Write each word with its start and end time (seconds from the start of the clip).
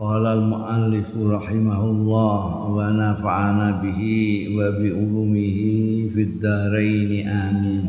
Qala 0.00 0.32
al-muallif 0.32 1.12
rahimahullah 1.12 2.40
wa 2.72 2.88
nafa'ana 2.88 3.84
bihi 3.84 4.48
wa 4.48 4.72
bi 4.72 4.96
ulumihi 4.96 6.08
fid 6.08 6.40
dharain 6.40 7.28
amin. 7.28 7.84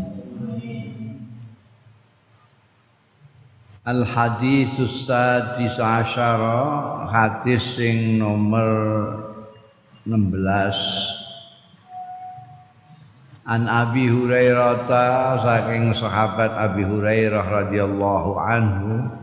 Al 3.88 4.04
haditsus 4.04 5.08
sadis 5.08 5.80
asyara 5.80 7.08
hadis 7.08 7.80
sing 7.80 8.20
nomor 8.20 9.32
16 10.04 10.36
An 13.48 13.72
Abi 13.72 14.12
Hurairah 14.12 14.84
saking 15.40 15.96
sahabat 15.96 16.60
Abi 16.60 16.84
Hurairah 16.84 17.72
radhiyallahu 17.72 18.36
anhu 18.36 19.21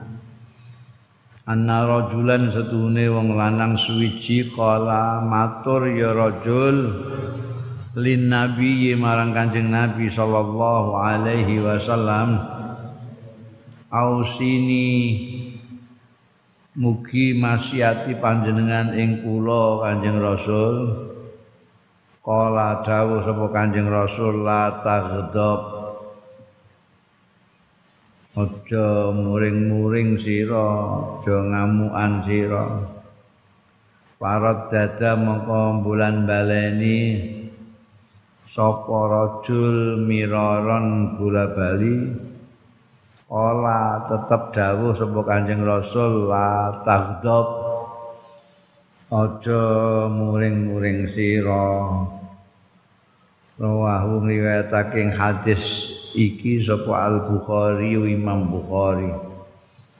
anna 1.48 1.88
rajulan 1.88 2.52
setuhune 2.52 3.09
wong 3.09 3.33
lanang 3.33 3.73
suwiji 3.73 4.52
kala 4.52 5.25
matur 5.25 5.88
ya 5.88 6.13
rajul. 6.13 6.93
Lin 7.96 8.29
nabi 8.29 8.93
marang 8.95 9.32
kanjeng 9.32 9.73
nabi 9.73 10.13
sallallahu 10.13 10.93
alaihi 11.01 11.65
wasallam. 11.65 12.37
Ausini 13.88 14.93
mugi 16.77 17.32
masyati 17.32 18.21
panjenengan 18.21 18.93
ing 18.93 19.24
kula 19.24 19.88
kanjeng 19.88 20.21
rasul. 20.21 20.74
Kala 22.21 22.85
dawuh 22.85 23.24
sapa 23.24 23.49
kanjeng 23.49 23.88
rasul 23.88 24.45
la 24.45 24.85
taghdab 24.85 25.77
aja 28.38 29.10
muring-muring 29.10 30.14
sira 30.14 30.70
aja 31.18 31.36
ngamukan 31.42 32.12
sira. 32.22 32.66
Parot 34.18 34.70
dada 34.70 35.18
mongko 35.18 35.82
bulan 35.82 36.26
baleni 36.26 36.98
sapa 38.46 38.98
rajul 39.10 40.02
miraron 40.06 41.18
bola 41.18 41.50
bali 41.54 42.14
ola 43.30 44.06
tetep 44.06 44.42
dawuh 44.54 44.94
sapa 44.94 45.20
kanjeng 45.26 45.62
rasul 45.66 46.30
la 46.30 46.82
taghdab 46.86 47.46
aja 49.10 49.62
muring-muring 50.10 51.10
sira. 51.10 51.66
Rawahu 53.59 54.22
riwayatake 54.22 55.10
hadis 55.18 55.98
iki 56.16 56.62
sapa 56.62 57.09
Al 57.09 57.16
Bukhari 57.28 57.96
Imam 57.96 58.48
Bukhari. 58.48 59.10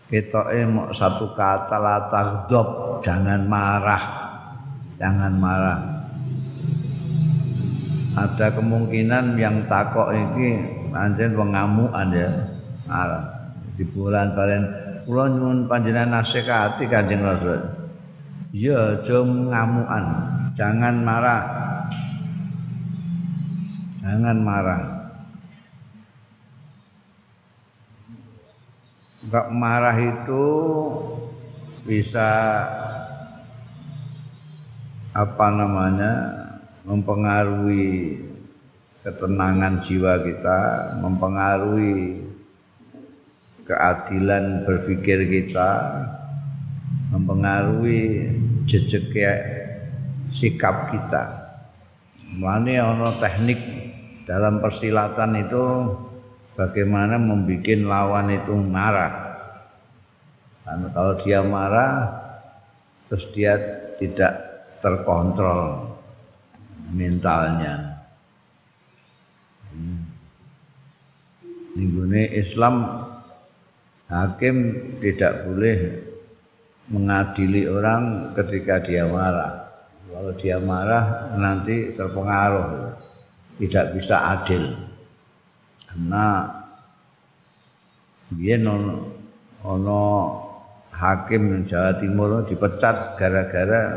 Ketoke 0.09 0.65
mok 0.65 0.97
satu 0.97 1.37
kata 1.37 1.77
la 1.77 2.09
taghdab 2.09 3.01
jangan 3.05 3.45
marah. 3.45 4.05
Jangan 4.97 5.33
marah. 5.37 5.79
Ada 8.17 8.51
kemungkinan 8.57 9.37
yang 9.37 9.69
takok 9.69 10.11
iki 10.17 10.49
pancen 10.89 11.37
pengamukan 11.37 12.09
ya 12.09 12.31
marah. 12.89 13.25
Di 13.77 13.85
bulan 13.85 14.33
balen 14.33 14.65
kula 15.05 15.29
nyuwun 15.29 15.69
panjenengan 15.69 16.25
nasihati 16.25 16.89
Kanjeng 16.89 17.23
Rasul. 17.23 17.61
Ya 18.51 18.97
aja 18.97 19.23
ngamukan. 19.23 20.05
Jangan 20.57 20.95
marah. 21.05 21.43
Jangan 24.01 24.37
marah 24.41 24.98
Enggak 29.19 29.47
marah 29.51 29.99
itu 29.99 30.47
bisa 31.83 32.31
apa 35.11 35.47
namanya 35.51 36.13
mempengaruhi 36.87 38.23
ketenangan 39.03 39.83
jiwa 39.83 40.23
kita, 40.23 40.59
mempengaruhi 41.03 42.23
keadilan 43.67 44.63
berpikir 44.63 45.27
kita, 45.27 45.71
mempengaruhi 47.11 48.31
jejak 48.71 49.11
sikap 50.31 50.95
kita. 50.95 51.25
Mana 52.39 52.95
ono 52.95 53.19
teknik 53.19 53.59
dalam 54.31 54.63
persilatan 54.63 55.43
itu 55.43 55.65
bagaimana 56.59 57.15
membuat 57.23 57.79
lawan 57.87 58.35
itu 58.35 58.59
marah. 58.59 59.15
Karena 60.67 60.87
kalau 60.91 61.15
dia 61.23 61.41
marah, 61.47 61.93
terus 63.07 63.31
dia 63.31 63.55
tidak 64.03 64.35
terkontrol 64.83 65.95
mentalnya. 66.91 68.03
Hmm. 69.71 70.03
Ini 71.79 72.43
Islam 72.43 73.07
hakim 74.11 74.57
tidak 74.99 75.47
boleh 75.47 75.79
mengadili 76.91 77.71
orang 77.71 78.35
ketika 78.35 78.83
dia 78.83 79.07
marah. 79.07 79.71
Kalau 80.09 80.33
dia 80.35 80.59
marah 80.59 81.37
nanti 81.39 81.95
terpengaruh, 81.95 82.97
tidak 83.63 83.87
bisa 83.95 84.17
adil. 84.35 84.88
Karena 85.89 86.45
biyen 88.29 88.69
ana 89.65 90.05
hakim 90.93 91.65
Jawa 91.65 91.97
Timur 91.97 92.45
dipecat 92.45 93.17
gara-gara 93.17 93.97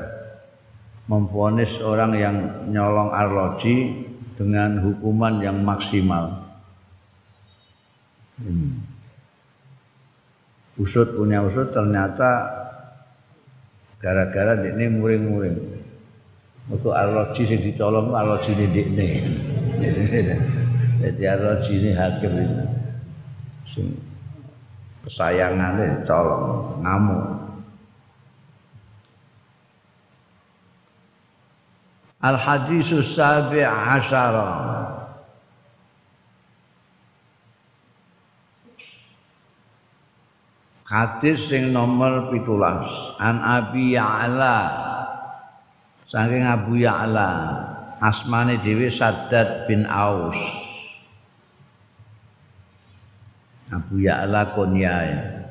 memvonis 1.11 1.81
orang 1.83 2.11
yang 2.15 2.35
nyolong 2.71 3.11
arloji 3.11 4.07
dengan 4.39 4.79
hukuman 4.79 5.43
yang 5.43 5.59
maksimal. 5.59 6.39
Hmm. 8.39 8.87
Usut 10.79 11.13
punya 11.13 11.43
usut 11.43 11.69
ternyata 11.75 12.47
gara-gara 13.99 14.55
ini 14.63 14.87
muring-muring. 14.87 15.59
Untuk 16.71 16.95
arloji 16.95 17.43
yang 17.51 17.61
dicolong 17.67 18.15
arloji 18.15 18.55
ini. 18.55 19.09
Jadi 21.01 21.23
Ar-Raji 21.25 21.73
ini 21.81 21.91
hakim 21.97 22.33
ini. 22.37 22.65
Sing 23.65 23.89
kesayangannya 25.01 26.05
colong, 26.05 26.77
ngamuk. 26.85 27.25
Al-Hadisus 32.21 33.17
Sabi' 33.17 33.65
Asyara. 33.65 34.53
Hadis 40.85 41.49
sing 41.49 41.73
nomor 41.73 42.29
pitulas. 42.29 42.85
An 43.17 43.41
Abi 43.41 43.97
Ya'la. 43.97 44.59
Saking 46.05 46.45
Abu 46.45 46.83
Ya'la. 46.83 47.31
Asmane 48.03 48.59
Dewi 48.61 48.91
Saddad 48.91 49.65
bin 49.65 49.87
Aus 49.87 50.70
Abu 53.71 54.03
Ya'la 54.03 54.51
kunyae 54.51 55.41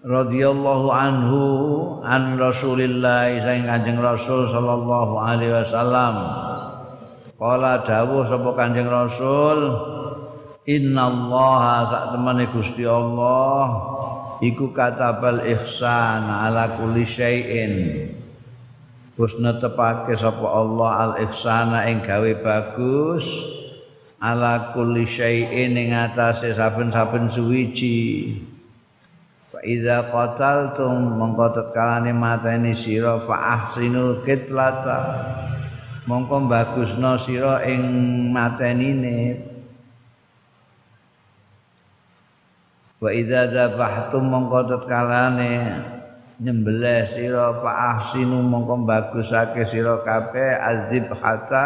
radhiyallahu 0.00 0.88
anhu 0.88 1.42
an 2.00 2.40
Rasulillah 2.40 3.36
saing 3.44 3.68
Kanjeng 3.68 4.00
Rasul 4.00 4.48
sallallahu 4.48 5.20
alaihi 5.20 5.52
wasallam. 5.60 6.14
Kala 7.40 7.84
dawuh 7.84 8.24
sapa 8.28 8.52
Kanjeng 8.52 8.88
Rasul 8.88 9.72
Innallaha 10.68 11.88
sak 11.88 12.04
temene 12.12 12.44
Gusti 12.52 12.84
Allah 12.84 13.64
iku 14.44 14.76
katabal 14.76 15.48
ihsan 15.48 16.28
ala 16.28 16.76
kulli 16.76 17.08
syai'in. 17.08 17.74
Wis 19.16 19.36
netepake 19.40 20.16
sapa 20.16 20.44
Allah 20.48 20.90
al 20.96 21.12
ihsana 21.28 21.88
ing 21.88 22.04
gawe 22.04 22.32
bagus 22.40 23.24
ala 24.20 24.76
kulli 24.76 25.08
syai'in 25.08 25.72
ing 25.80 25.96
atase 25.96 26.52
saben-saben 26.52 27.32
suwiji. 27.32 28.36
Fa 29.48 29.64
idza 29.64 30.12
qataltum 30.12 31.16
mongko 31.16 31.56
tetkalane 31.56 32.12
mateni 32.12 32.76
sira 32.76 33.16
fa 33.24 33.56
ahsinul 33.56 34.20
qitlata. 34.22 34.98
Mongko 36.04 36.36
bagusno 36.46 37.16
sira 37.16 37.64
ing 37.64 37.82
matenine. 38.28 39.48
Wa 43.00 43.08
idza 43.16 43.48
dzabhtum 43.48 44.20
mongko 44.28 44.68
tetkalane 44.68 45.52
nyembelih 46.44 47.08
sira 47.08 47.56
fa 47.56 47.96
ahsinu 47.96 48.44
mongko 48.44 48.84
bagusake 48.84 49.64
sira 49.64 50.04
kabeh 50.04 50.60
azib 50.60 51.08
hatta 51.16 51.64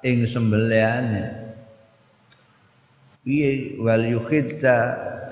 ing 0.00 0.24
sembelihane 0.24 1.43
piye 3.24 3.80
wal 3.80 4.04
yukhidda 4.04 4.78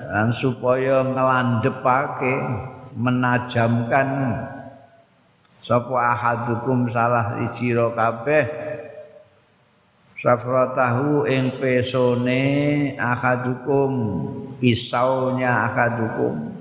lan 0.09 0.33
supaya 0.33 1.05
ngelandepake 1.05 2.33
menajamkan. 2.97 4.09
Sapa 5.63 5.95
ahadukum 6.11 6.91
salah 6.91 7.39
ijira 7.47 7.93
kabeh? 7.95 8.45
Safratahu 10.19 11.23
ing 11.29 11.55
pesone 11.61 12.41
ahadukum 12.99 13.91
pisaunya 14.59 15.67
akadukum 15.67 16.55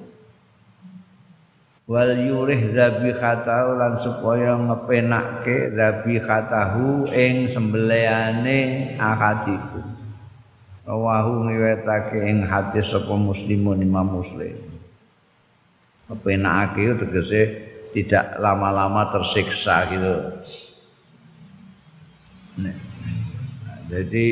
wal 1.87 2.14
yurih 2.14 2.75
dzabihatahu 2.75 3.79
lan 3.79 4.02
supaya 4.02 4.58
ngepenake 4.58 5.79
dzabihatahu 5.79 7.06
ing 7.14 7.46
sembelihane 7.46 8.58
akadikum 8.99 9.91
rawahu 10.87 11.46
ngiwetake 11.46 12.19
ing 12.26 12.46
hadis 12.46 12.90
sapa 12.90 13.14
muslimun 13.14 13.82
imam 13.82 14.23
muslim. 14.23 14.58
Ngepenake 16.11 16.99
tegese 16.99 17.40
tidak 17.93 18.37
lama-lama 18.40 19.08
tersiksa 19.12 19.88
gitu. 19.93 20.14
Nah, 22.61 22.76
jadi 23.88 24.26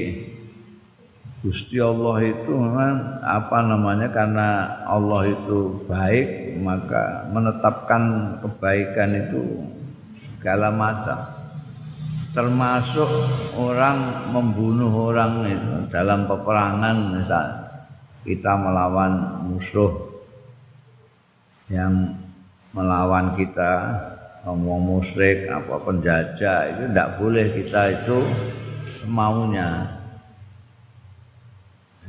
Gusti 1.40 1.80
Allah 1.80 2.20
itu 2.20 2.52
memang 2.52 3.24
apa 3.24 3.64
namanya 3.64 4.12
karena 4.12 4.48
Allah 4.84 5.24
itu 5.24 5.72
baik 5.88 6.60
maka 6.60 7.24
menetapkan 7.32 8.36
kebaikan 8.44 9.10
itu 9.24 9.64
segala 10.20 10.68
macam 10.68 11.39
termasuk 12.30 13.10
orang 13.58 14.30
membunuh 14.30 15.10
orang 15.10 15.46
itu. 15.46 15.74
Dalam 15.90 16.30
peperangan 16.30 16.96
misal 17.18 17.46
kita 18.22 18.52
melawan 18.54 19.12
musuh 19.50 19.90
yang 21.70 22.14
melawan 22.70 23.34
kita 23.34 23.98
ngomong 24.46 24.80
musyrik 24.98 25.50
apa 25.50 25.74
penjajah 25.82 26.58
itu 26.70 26.82
tidak 26.90 27.08
boleh 27.18 27.46
kita 27.50 27.82
itu 27.92 28.18
maunya 29.10 30.00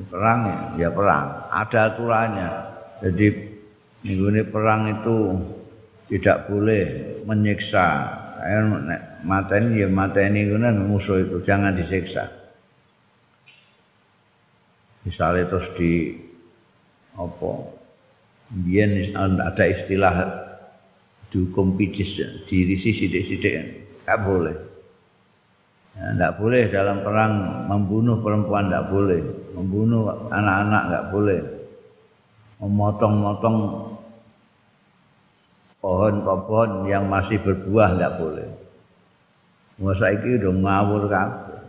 perang 0.10 0.40
ya, 0.48 0.88
ya 0.88 0.90
perang. 0.90 1.26
Ada 1.52 1.80
aturannya. 1.94 2.52
Jadi 3.06 3.28
minggu 4.02 4.26
ini 4.34 4.42
perang 4.50 4.82
itu 4.90 5.18
tidak 6.10 6.50
boleh 6.50 6.84
menyiksa 7.26 7.88
mata 9.26 9.58
ini 9.58 9.86
ya 9.86 9.88
mata 9.90 10.20
ini 10.22 10.50
kan 10.50 10.78
musuh 10.82 11.22
itu 11.22 11.38
jangan 11.42 11.74
disiksa. 11.74 12.30
Misalnya 15.06 15.50
terus 15.50 15.70
di 15.74 16.14
apa 17.18 17.52
biar 18.52 18.90
ada 19.18 19.66
istilah 19.66 20.16
dihukum 21.34 21.74
pijis 21.80 22.22
dirisi 22.46 22.94
sidik-sidik 22.94 23.54
nggak 24.06 24.20
boleh. 24.22 24.58
Tidak 25.92 26.32
ya, 26.32 26.38
boleh 26.40 26.62
dalam 26.72 27.04
perang 27.04 27.34
membunuh 27.68 28.24
perempuan 28.24 28.72
tidak 28.72 28.88
boleh. 28.88 29.22
Membunuh 29.52 30.08
anak-anak 30.32 30.84
nggak 30.88 31.06
boleh. 31.12 31.40
Memotong-motong 32.64 33.58
pohon-pohon 35.82 36.86
yang 36.88 37.10
masih 37.10 37.42
berbuah 37.42 37.98
nggak 37.98 38.16
boleh 38.22 38.61
masa 39.82 40.14
ini 40.14 40.38
udah 40.38 40.54
ngawur 40.54 41.04
kabeh. 41.10 41.62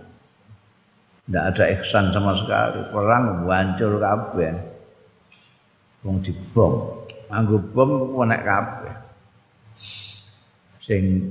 Nggak 1.33 1.45
ada 1.55 1.65
ihsan 1.81 2.13
sama 2.13 2.37
sekali. 2.37 2.81
Perang 2.93 3.49
hancur 3.49 3.97
kabeh. 3.97 4.53
Wong 6.05 6.21
dibom. 6.21 7.03
Anggo 7.33 7.57
bom 7.73 8.21
kena 8.21 8.39
kabeh. 8.45 8.95
Sing 10.83 11.25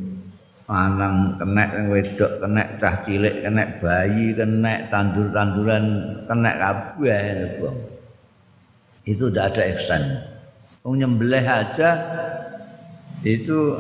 lanang 0.66 1.36
kena 1.36 1.64
wedok 1.92 2.40
kena 2.40 2.64
cah 2.80 2.96
cilik 3.04 3.44
kena 3.44 3.64
bayi 3.84 4.32
kena 4.32 4.88
tandur-tanduran 4.88 5.84
kena 6.26 6.52
kabeh 6.56 7.22
itu 9.06 9.28
tidak 9.30 9.46
ada 9.54 9.64
ihsan. 9.76 10.04
Wong 10.82 10.98
nyembelih 10.98 11.46
aja 11.46 11.90
itu 13.22 13.78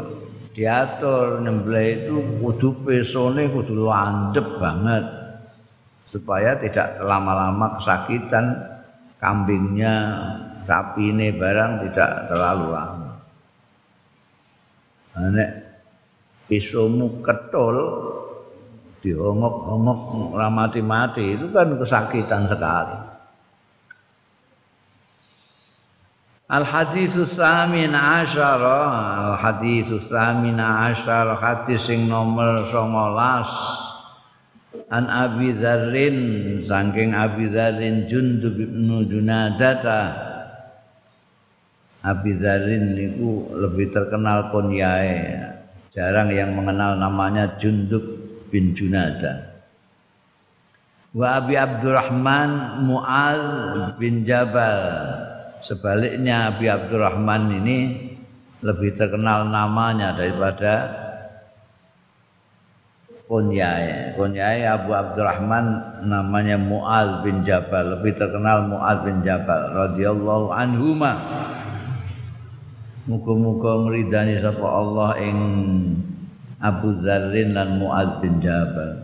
diatur 0.51 1.39
nyembelih 1.39 2.05
itu 2.07 2.15
kudu 2.43 2.69
pesone 2.83 3.47
kudu 3.51 3.87
landep 3.87 4.47
banget 4.59 5.03
supaya 6.07 6.59
tidak 6.59 6.99
lama-lama 6.99 7.79
kesakitan 7.79 8.59
kambingnya 9.15 9.95
sapi 10.67 11.15
ini 11.15 11.31
barang 11.31 11.87
tidak 11.87 12.11
terlalu 12.27 12.67
lama. 12.75 13.11
Nek 15.11 15.51
pisaumu 16.47 17.23
ketul 17.23 17.75
dihongok-hongok 19.01 19.99
mati-mati 20.51 21.35
itu 21.39 21.47
kan 21.51 21.79
kesakitan 21.79 22.47
sekali. 22.47 23.10
Al 26.51 26.67
hadis 26.67 27.15
samin 27.31 27.95
asyara. 27.95 28.91
Al 29.31 29.39
hadis 29.39 29.87
samin 30.11 30.59
asyara. 30.59 31.39
Hadis 31.39 31.87
sing 31.87 32.11
nomor 32.11 32.67
19 32.67 34.91
An 34.91 35.07
Abi 35.07 35.55
Dzarrin 35.55 36.19
saking 36.67 37.15
Abi 37.15 37.47
Dzarrin 37.47 38.03
Jundub 38.11 38.59
bin 38.59 38.91
Junadata. 39.07 40.11
Abi 42.03 42.35
Dzarrin 42.35 42.99
niku 42.99 43.55
lebih 43.55 43.95
terkenal 43.95 44.51
kunyae 44.51 45.39
jarang 45.95 46.35
yang 46.35 46.51
mengenal 46.51 46.99
namanya 46.99 47.55
Jundub 47.55 48.03
bin 48.51 48.75
Junada. 48.75 49.63
Wa 51.15 51.39
Abi 51.39 51.55
Abdurrahman 51.55 52.83
Mu'al 52.83 53.39
bin 53.95 54.27
Jabal. 54.27 55.20
Sebaliknya 55.61 56.49
Abi 56.49 56.65
Abdurrahman 56.65 57.53
ini 57.61 58.09
lebih 58.65 58.97
terkenal 58.97 59.45
namanya 59.45 60.17
daripada 60.17 60.89
kunyai. 63.29 64.17
Kunyai 64.17 64.65
Abu 64.65 64.89
Abdurrahman 64.97 65.65
namanya 66.09 66.57
Mu'al 66.57 67.21
bin 67.21 67.45
Jabal. 67.45 67.97
Lebih 67.97 68.17
terkenal 68.17 68.65
Mu'al 68.65 69.05
bin 69.05 69.21
Jabal 69.21 69.69
radhiyallahu 69.85 70.49
anhuma. 70.49 71.13
Muga-muga 73.05 73.85
ngridani 73.85 74.41
sapa 74.41 74.65
Allah 74.65 75.09
ing 75.21 75.37
Abu 76.61 77.01
Dzarrin 77.01 77.53
lan 77.53 77.77
Muad 77.81 78.21
bin 78.21 78.37
Jabal. 78.41 78.97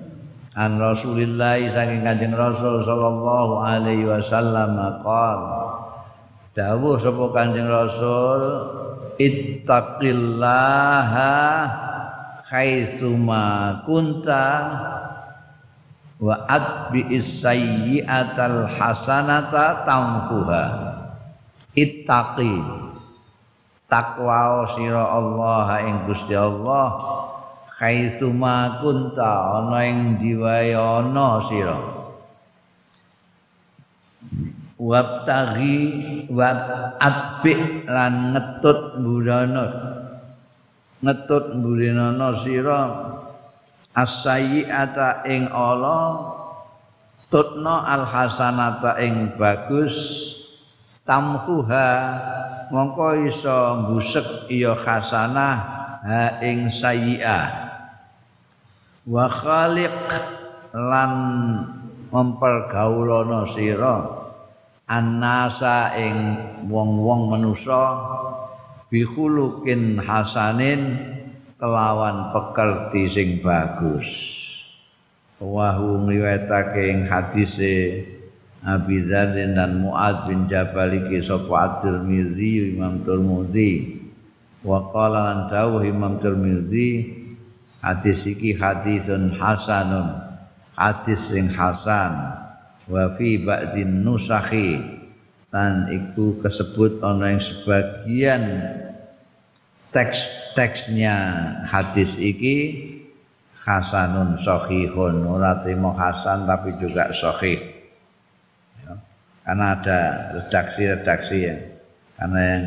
An 0.57 0.81
Rasulillah 0.81 1.61
saking 1.69 2.01
Kanjeng 2.01 2.33
Rasul 2.33 2.81
sallallahu 2.81 3.61
alaihi 3.61 4.09
wasallam 4.09 4.73
qol 5.05 5.66
Dawuh 6.57 6.97
sapa 6.97 7.37
Kanjeng 7.37 7.69
Rasul 7.69 8.41
ittaqillaha 9.21 11.33
haitsuma 12.49 13.77
kunta 13.85 14.45
wa 16.17 16.33
atbi'is 16.49 17.45
sayyi'atal 17.45 18.73
hasanata 18.73 19.85
tamfuha 19.85 20.65
ittaqi 21.77 22.57
takwa 23.85 24.65
sira 24.73 25.13
Allah 25.13 25.85
ing 25.85 26.09
Gusti 26.09 26.33
Allah 26.33 26.89
khaitsuma 27.69 28.81
kunta 28.81 29.61
ana 29.61 29.85
ing 29.85 30.17
diwae 30.17 30.73
ana 30.73 31.37
sira 31.45 31.96
wabtaghi 34.77 36.29
wa 36.29 36.49
atbi 37.01 37.83
lan 37.89 38.37
ngetut 38.37 39.01
burana 39.01 39.65
ngetut 41.01 41.57
burinana 41.61 42.33
sira 42.41 42.81
asayiata 43.93 45.25
ing 45.25 45.49
Allah 45.49 46.37
tutna 47.29 47.85
alhasanata 47.89 49.01
ing 49.01 49.33
bagus 49.37 49.93
tamhuha 51.05 51.89
mongko 52.69 53.25
iso 53.25 53.81
mbusek 53.81 54.51
iya 54.51 54.77
hasanah 54.77 55.55
ha 56.03 56.23
ing 56.43 56.71
sayyi'ah. 56.71 57.45
Wa 59.07 59.25
khaliq 59.31 59.95
lan 60.75 61.11
mempergaulana 62.11 63.47
sira 63.47 64.26
annasa 64.87 65.91
ing 65.99 66.15
wong-wong 66.71 67.35
manusa 67.35 67.99
bihulukin 68.87 69.99
hasanin 69.99 70.95
kelawan 71.59 72.31
pekerti 72.31 73.03
sing 73.11 73.29
bagus. 73.43 74.07
Wahu 75.37 76.07
ngliwetake 76.07 76.81
ing 76.87 76.99
hadise 77.05 77.75
Abi 78.65 79.05
Dzar 79.05 79.37
dan 79.37 79.85
Muad 79.85 80.25
bin 80.25 80.49
Jabal 80.49 80.97
iki 80.97 81.21
sapa 81.21 81.53
At-Tirmizi 81.61 82.73
Imam 82.73 83.05
Tirmizi 83.05 84.01
wa 84.65 84.89
qala 84.89 85.29
lan 85.29 85.39
dawuh 85.45 85.85
Imam 85.85 86.17
Tirmizi 86.17 87.05
hadis 87.85 88.25
iki 88.25 88.57
hadisun 88.57 89.37
hasanun 89.37 90.19
hadis 90.73 91.29
sing 91.29 91.53
hasan 91.53 92.46
wa 92.87 93.13
fi 93.15 93.39
ba'din 93.39 94.03
nusakhi. 94.03 94.99
Dan 95.47 95.87
iku 95.87 96.43
kesebut 96.43 96.99
ana 96.99 97.31
ing 97.31 97.39
sebagian 97.39 98.43
teks-teksnya 99.95 101.15
hadis 101.63 102.19
iki 102.19 102.83
hasanun 103.63 104.35
sahihun. 104.35 105.23
Ora 105.23 105.63
terima 105.63 105.95
hasan 105.95 106.43
tapi 106.43 106.75
juga 106.79 107.11
sahih. 107.15 107.59
Karena 109.47 109.79
ada 109.79 109.99
redaksi-redaksi 110.35 111.37
ya. 111.39 111.55
Karena 112.19 112.39
yang 112.43 112.63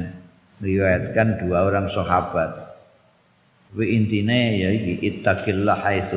riwayatkan 0.65 1.29
dua 1.45 1.69
orang 1.69 1.93
sahabat. 1.93 2.73
Wi 3.77 3.93
intine 3.93 4.57
ya 4.57 4.73
iki 4.73 5.05
ittaqillah 5.05 5.85
haitsu. 5.85 6.17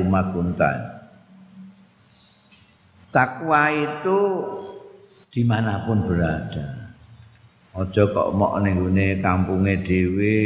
Takwa 3.14 3.70
itu 3.70 4.22
dimanapun 5.30 6.10
berada. 6.10 6.98
Ojo 7.78 8.10
kok 8.10 8.34
mok 8.34 8.66
ning 8.66 8.82
gone 8.82 9.08
kampunge 9.22 9.86
dhewe 9.86 10.38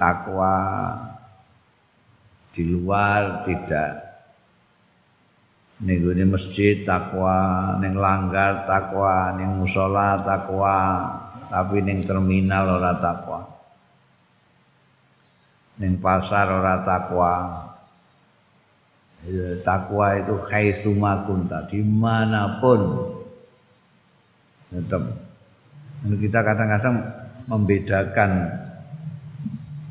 takwa 0.00 0.56
di 2.52 2.64
luar 2.64 3.44
tidak 3.44 4.10
ning 5.80 6.04
gone 6.04 6.24
masjid 6.28 6.84
takwa, 6.84 7.72
ning 7.80 7.96
langgar 7.96 8.68
takwa, 8.68 9.32
ning 9.40 9.56
musala 9.56 10.20
takwa, 10.20 10.76
tapi 11.48 11.80
ning 11.80 12.04
terminal 12.04 12.76
ora 12.76 12.92
takwa. 13.00 13.40
Ning 15.80 15.96
pasar 15.96 16.52
ora 16.52 16.84
takwa. 16.84 17.34
Ya, 19.20 19.52
takwa 19.60 20.16
itu 20.16 20.32
khaisuma 20.48 21.28
kunta 21.28 21.68
di 21.68 21.84
mana 21.84 22.56
pun. 22.56 22.80
Tetap 24.72 25.02
kita 26.08 26.40
kadang-kadang 26.40 26.96
membedakan 27.44 28.30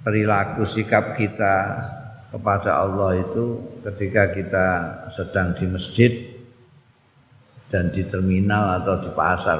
perilaku 0.02 0.66
sikap 0.66 1.14
kita 1.14 1.56
kepada 2.34 2.82
Allah 2.82 3.22
itu 3.22 3.62
ketika 3.86 4.34
kita 4.34 4.66
sedang 5.14 5.54
di 5.54 5.66
masjid 5.70 6.12
dan 7.70 7.94
di 7.94 8.02
terminal 8.06 8.82
atau 8.82 8.96
di 8.98 9.10
pasar. 9.14 9.60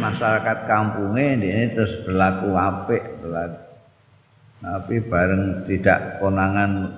masyarakat 0.02 0.58
kampungnya 0.66 1.38
ini 1.38 1.70
terus 1.74 2.02
berlaku 2.02 2.58
apik, 2.58 3.22
berlaku. 3.22 3.62
Tapi 4.62 4.96
bareng 5.02 5.66
tidak 5.66 6.22
konangan 6.22 6.90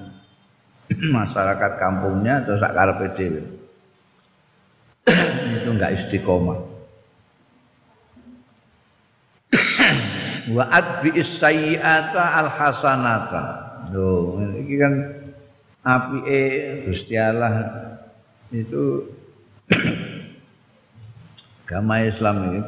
masyarakat 1.19 1.71
kampungnya 1.79 2.43
terus 2.43 2.59
sak 2.59 2.75
karepe 2.75 3.07
dhewe. 3.15 3.43
itu 5.59 5.69
enggak 5.71 5.95
istiqomah. 5.95 6.59
Wa 10.55 10.63
adbi 10.71 11.19
sayyi'ata 11.19 12.23
al 12.43 12.49
hasanata. 12.51 13.43
Loh, 13.91 14.39
ini 14.43 14.75
kan 14.79 14.93
apike 15.83 16.41
Gusti 16.87 17.15
Allah 17.19 17.67
itu 18.51 19.07
agama 21.63 22.03
Islam 22.03 22.35
ini 22.51 22.61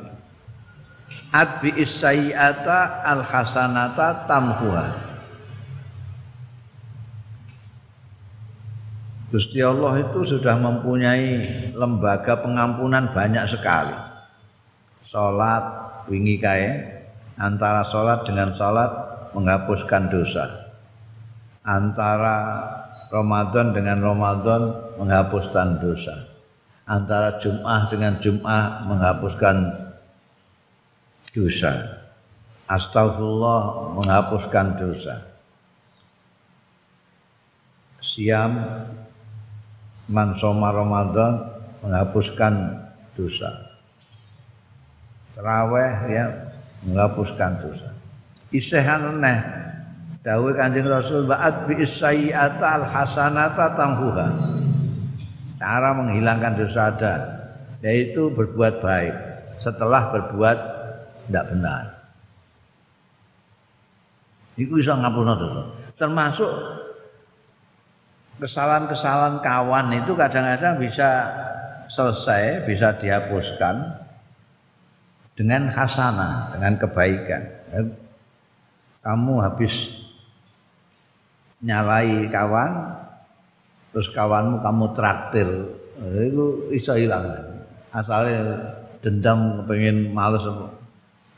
adbi 1.36 1.84
sayyi'ata 1.84 3.04
al 3.04 3.22
hasanata 3.28 4.24
tamhuha. 4.24 4.88
Gusti 9.36 9.60
Allah 9.60 10.00
itu 10.00 10.24
sudah 10.24 10.56
mempunyai 10.56 11.28
lembaga 11.76 12.40
pengampunan 12.40 13.12
banyak 13.12 13.44
sekali. 13.52 13.92
Salat 15.04 15.64
wingi 16.08 16.40
kae 16.40 16.72
antara 17.36 17.84
salat 17.84 18.24
dengan 18.24 18.56
salat 18.56 18.88
menghapuskan 19.36 20.08
dosa. 20.08 20.72
Antara 21.68 22.64
Ramadan 23.12 23.76
dengan 23.76 24.00
Ramadan 24.00 24.72
menghapuskan 25.04 25.84
dosa. 25.84 26.35
Antara 26.86 27.42
Jum'ah 27.42 27.90
dengan 27.90 28.22
Jum'ah 28.22 28.86
menghapuskan 28.86 29.58
dosa. 31.34 32.06
Astagfirullah 32.70 33.94
menghapuskan 33.98 34.66
dosa. 34.78 35.16
Siam 38.06 38.54
man 40.06 40.38
soma 40.38 40.70
Ramadan 40.70 41.42
menghapuskan 41.82 42.54
dosa. 43.18 43.50
Terawih 45.34 45.94
ya 46.14 46.26
menghapuskan 46.86 47.66
dosa. 47.66 47.90
Isehan 48.54 49.18
neh 49.18 49.42
dawuh 50.22 50.54
Kanjeng 50.54 50.86
Rasul 50.86 51.26
ba'at 51.26 51.66
bi 51.66 51.82
al 51.82 52.84
hasanata 52.86 53.74
tamhuha 53.74 54.28
cara 55.66 55.98
menghilangkan 55.98 56.54
dosa 56.54 56.94
ada 56.94 57.16
yaitu 57.82 58.30
berbuat 58.30 58.86
baik. 58.86 59.16
Setelah 59.58 60.14
berbuat 60.14 60.58
tidak 61.26 61.46
benar. 61.50 61.84
Itu 64.54 64.78
bisa 64.78 64.94
ngapurna 64.94 65.34
dosa. 65.34 65.64
Termasuk 65.98 66.52
kesalahan-kesalahan 68.38 69.42
kawan 69.42 69.88
itu 70.06 70.14
kadang-kadang 70.14 70.78
bisa 70.78 71.10
selesai, 71.90 72.68
bisa 72.70 72.94
dihapuskan 73.02 74.06
dengan 75.34 75.68
hasanah, 75.72 76.54
dengan 76.54 76.74
kebaikan. 76.78 77.42
Kamu 79.02 79.34
habis 79.42 79.94
nyalai 81.62 82.30
kawan, 82.30 83.05
terus 83.96 84.12
kawanmu 84.12 84.60
kamu 84.60 84.86
traktir, 84.92 85.48
itu 86.20 86.68
bisa 86.68 87.00
hilang. 87.00 87.24
Asalnya 87.96 88.44
dendam 89.00 89.64
pengen 89.64 90.12
males 90.12 90.44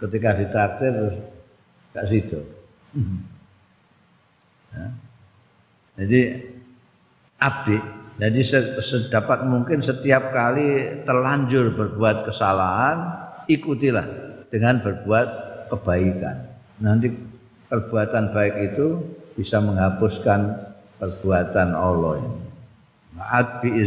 ketika 0.01 0.33
ditraktir 0.33 0.89
terus 0.89 1.17
gak 1.93 2.07
situ. 2.09 2.39
Ya. 4.73 4.87
Jadi 6.01 6.21
abdi 7.37 7.77
jadi 8.17 8.41
sedapat 8.81 9.45
mungkin 9.45 9.85
setiap 9.85 10.33
kali 10.33 11.01
terlanjur 11.05 11.69
berbuat 11.77 12.25
kesalahan, 12.25 13.13
ikutilah 13.45 14.09
dengan 14.49 14.81
berbuat 14.81 15.27
kebaikan. 15.69 16.49
Nanti 16.81 17.13
perbuatan 17.69 18.33
baik 18.33 18.73
itu 18.73 19.05
bisa 19.37 19.61
menghapuskan 19.61 20.49
perbuatan 20.97 21.77
Allah 21.77 22.25
ini. 22.25 22.46
Adbi 23.17 23.85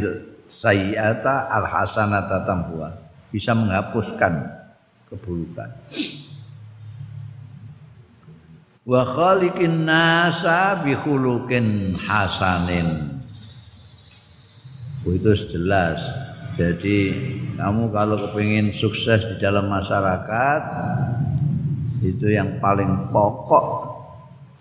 sayyata 0.50 1.46
al 1.50 1.64
hasanata 1.66 2.42
tambuha 2.42 2.90
bisa 3.30 3.54
menghapuskan 3.54 4.42
keburukan. 5.06 5.70
Wa 8.82 9.02
khaliqin 9.06 9.86
nasa 9.86 10.82
bi 10.82 10.98
khuluqin 10.98 11.94
hasanin 11.94 13.20
itu 15.06 15.32
jelas. 15.56 16.02
Jadi 16.58 16.98
kamu 17.56 17.88
kalau 17.88 18.16
kepingin 18.28 18.74
sukses 18.74 19.24
di 19.24 19.36
dalam 19.40 19.70
masyarakat 19.70 20.62
itu 22.04 22.26
yang 22.28 22.60
paling 22.60 23.08
pokok 23.08 23.66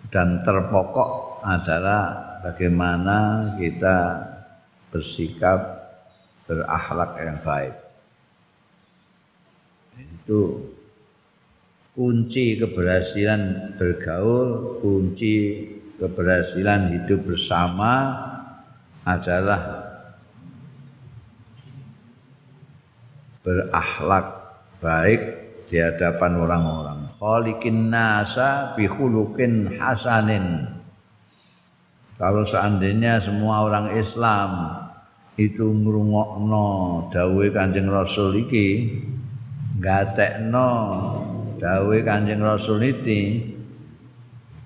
dan 0.08 0.40
terpokok 0.40 1.42
adalah 1.44 2.38
bagaimana 2.40 3.52
kita 3.60 4.29
bersikap 4.90 5.58
berakhlak 6.50 7.14
yang 7.22 7.38
baik. 7.46 7.74
Itu 9.98 10.66
kunci 11.94 12.58
keberhasilan 12.58 13.74
bergaul, 13.78 14.78
kunci 14.82 15.66
keberhasilan 16.00 16.96
hidup 16.96 17.22
bersama 17.28 17.92
adalah 19.06 19.90
berakhlak 23.44 24.26
baik 24.80 25.20
di 25.70 25.78
hadapan 25.78 26.32
orang-orang. 26.40 27.00
Khaliqin 27.14 27.92
nasa 27.92 28.74
bi 28.74 28.90
khuluqin 28.90 29.78
hasanin. 29.78 30.79
Kalau 32.20 32.44
seandainya 32.44 33.16
semua 33.16 33.64
orang 33.64 33.96
Islam 33.96 34.76
itu 35.40 35.64
ngrungokno 35.64 36.68
dawuhe 37.08 37.48
Kanjeng 37.48 37.88
Rasul 37.88 38.44
iki, 38.44 38.92
gatekno 39.80 40.68
dawuhe 41.56 42.04
Kanjeng 42.04 42.44
Rasul 42.44 42.84
itu 42.84 43.40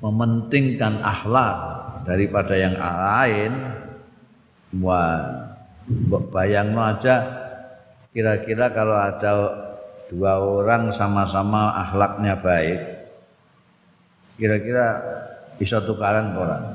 mementingkan 0.02 0.98
akhlak 0.98 1.57
daripada 2.02 2.59
yang 2.59 2.74
lain, 2.74 3.55
wah 4.83 5.22
bayangno 6.35 6.83
aja 6.83 7.22
kira-kira 8.11 8.74
kalau 8.74 8.98
ada 8.98 9.33
dua 10.11 10.42
orang 10.42 10.90
sama-sama 10.90 11.74
akhlaknya 11.87 12.35
baik 12.38 12.81
kira-kira 14.38 14.87
bisa 15.59 15.83
tukaran 15.83 16.35
orang 16.35 16.73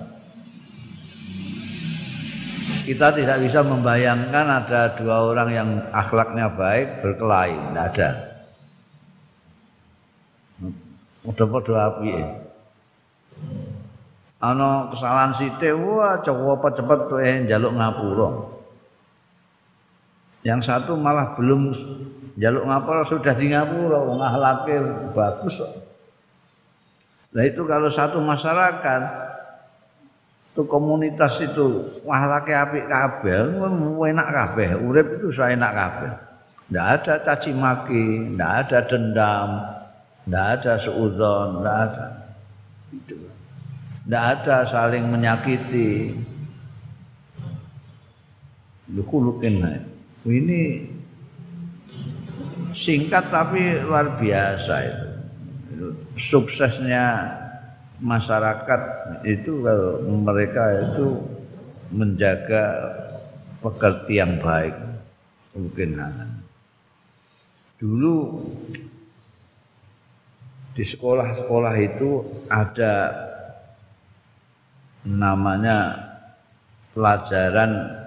kita 2.90 3.14
tidak 3.14 3.38
bisa 3.46 3.62
membayangkan 3.62 4.66
ada 4.66 4.98
dua 4.98 5.30
orang 5.30 5.50
yang 5.54 5.70
akhlaknya 5.94 6.50
baik 6.50 7.06
berkelahi. 7.06 7.54
Tidak 7.54 7.86
ada. 7.86 8.10
Udah 11.22 11.46
pada 11.46 11.74
api 11.94 12.10
ano 14.40 14.88
kesalahan 14.90 15.36
sithik 15.36 15.76
wah 15.76 16.24
coba 16.24 16.72
cepet 16.72 17.00
tuh 17.12 17.20
eh 17.22 17.38
jaluk 17.46 17.78
ngapura. 17.78 18.30
Yang 20.42 20.74
satu 20.74 20.98
malah 20.98 21.38
belum 21.38 21.76
jaluk 22.42 22.66
ngapura 22.66 23.06
sudah 23.06 23.38
di 23.38 23.54
ngapura 23.54 24.00
wong 24.02 24.18
bagus. 25.14 25.56
Nah 27.30 27.44
itu 27.46 27.62
kalau 27.70 27.94
satu 27.94 28.18
masyarakat 28.18 29.29
itu 30.50 30.62
komunitas 30.66 31.40
itu 31.40 31.88
akhlake 32.10 32.52
apik 32.52 32.86
kabeh, 32.90 33.54
enak 34.10 34.30
kabeh, 34.34 34.70
urip 34.82 35.22
itu 35.22 35.30
saya 35.30 35.56
enak 35.56 35.72
kabeh. 35.72 36.12
Tidak 36.70 36.86
ada 36.86 37.14
caci 37.26 37.52
maki, 37.54 38.06
tidak 38.34 38.52
ada 38.66 38.80
dendam, 38.86 39.50
tidak 40.26 40.46
ada 40.60 40.74
suudzon, 40.78 41.50
tidak 41.62 41.78
ada. 41.86 42.06
Tidak 44.06 44.26
ada 44.26 44.58
saling 44.66 45.06
menyakiti. 45.10 46.18
Lukhulukin 48.90 49.62
ini 50.26 50.90
singkat 52.74 53.30
tapi 53.30 53.86
luar 53.86 54.18
biasa 54.18 54.76
itu. 54.82 55.10
Suksesnya 56.20 57.39
masyarakat 58.00 58.82
itu 59.28 59.64
kalau 59.64 60.04
mereka 60.08 60.64
itu 60.92 61.20
menjaga 61.92 62.64
pekerti 63.60 64.20
yang 64.20 64.40
baik 64.40 64.76
mungkin 65.52 66.00
dulu 67.80 68.44
di 70.80 70.84
sekolah-sekolah 70.88 71.76
itu 71.76 72.24
ada 72.48 73.12
namanya 75.04 75.92
pelajaran 76.96 78.00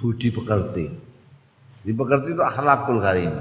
budi 0.00 0.28
pekerti. 0.32 0.86
Di 1.84 1.92
pekerti 1.92 2.32
itu 2.32 2.42
akhlakul 2.44 3.00
karim. 3.00 3.32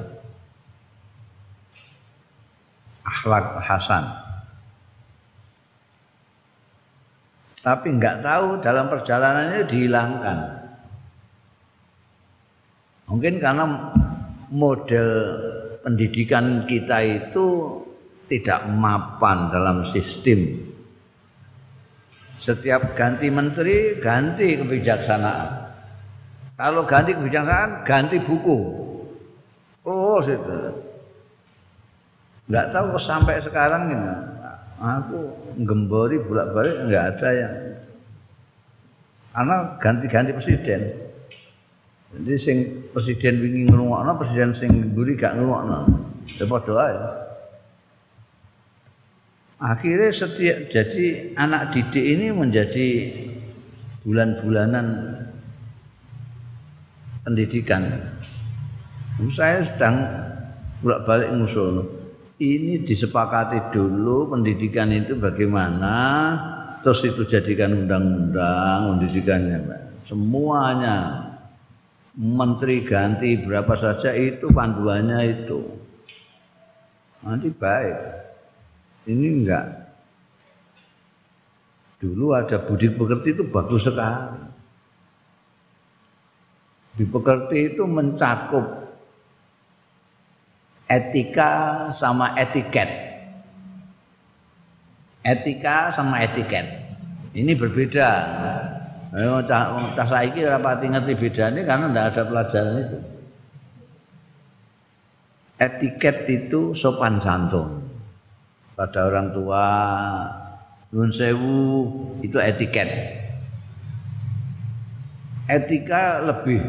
Akhlak 3.04 3.64
hasan. 3.64 4.27
Tapi 7.68 8.00
enggak 8.00 8.24
tahu 8.24 8.64
dalam 8.64 8.88
perjalanannya 8.88 9.68
dihilangkan. 9.68 10.38
Mungkin 13.12 13.44
karena 13.44 13.66
model 14.48 15.10
pendidikan 15.84 16.64
kita 16.64 17.04
itu 17.04 17.76
tidak 18.32 18.72
mapan 18.72 19.52
dalam 19.52 19.84
sistem. 19.84 20.64
Setiap 22.40 22.96
ganti 22.96 23.28
menteri, 23.28 24.00
ganti 24.00 24.64
kebijaksanaan. 24.64 25.68
Kalau 26.56 26.88
ganti 26.88 27.20
kebijaksanaan, 27.20 27.84
ganti 27.84 28.16
buku. 28.24 28.60
Oh, 29.84 30.24
situ. 30.24 30.72
Enggak 32.48 32.72
tahu 32.72 32.96
sampai 32.96 33.44
sekarang 33.44 33.92
ini. 33.92 34.12
Aku 34.78 35.34
gembori 35.66 36.22
bolak-balik 36.22 36.86
enggak 36.86 37.04
ada 37.18 37.30
yang 37.34 37.54
karena 39.34 39.56
ganti-ganti 39.78 40.32
presiden. 40.34 40.82
Jadi 42.14 42.34
sing 42.38 42.58
presiden 42.90 43.42
wingi 43.42 43.70
ngrungokno, 43.70 44.18
presiden 44.18 44.54
sing 44.54 44.70
mburi 44.94 45.14
gak 45.14 45.38
ngrungokno. 45.38 45.86
Ya 46.38 46.46
padha 46.50 46.74
ae. 46.74 46.98
Akhirnya 49.58 50.14
setiap 50.14 50.70
jadi 50.70 51.34
anak 51.34 51.74
didik 51.74 52.06
ini 52.06 52.30
menjadi 52.30 52.88
bulan-bulanan 54.06 54.86
pendidikan. 57.26 58.14
Saya 59.34 59.66
sedang 59.66 59.98
bolak 60.86 61.10
balik 61.10 61.30
ngusul. 61.34 61.97
Ini 62.38 62.86
disepakati 62.86 63.74
dulu 63.74 64.30
pendidikan 64.30 64.94
itu 64.94 65.18
bagaimana 65.18 65.96
terus 66.86 67.02
itu 67.02 67.26
jadikan 67.26 67.74
undang-undang 67.74 68.94
pendidikannya 68.94 69.88
semuanya. 70.08 71.28
Menteri 72.18 72.82
ganti 72.82 73.38
berapa 73.38 73.78
saja 73.78 74.10
itu 74.18 74.50
panduannya 74.50 75.22
itu. 75.38 75.62
Nanti 77.22 77.54
baik. 77.54 77.98
Ini 79.06 79.28
enggak. 79.38 79.66
Dulu 82.02 82.34
ada 82.34 82.58
budi 82.58 82.90
pekerti 82.90 83.38
itu 83.38 83.46
bagus 83.46 83.86
sekali. 83.86 84.50
Di 86.98 87.06
pekerti 87.06 87.58
itu 87.74 87.86
mencakup 87.86 88.66
etika 90.88 91.52
sama 91.92 92.34
etiket. 92.40 92.90
Etika 95.22 95.92
sama 95.92 96.24
etiket. 96.24 96.64
Ini 97.36 97.52
berbeda. 97.54 98.10
Ayo 99.12 99.44
cah 99.44 99.72
saiki 100.08 100.44
ora 100.44 100.60
pati 100.60 100.88
ngerti 100.88 101.14
bedanya 101.16 101.62
karena 101.64 101.86
tidak 101.92 102.06
ada 102.12 102.22
pelajaran 102.28 102.76
itu. 102.80 103.00
Etiket 105.58 106.18
itu 106.32 106.62
sopan 106.78 107.20
santun. 107.20 107.88
Pada 108.78 109.10
orang 109.10 109.34
tua, 109.34 109.66
nun 110.94 111.10
sewu 111.10 111.58
itu 112.22 112.38
etiket. 112.38 112.88
Etika 115.50 116.22
lebih 116.22 116.62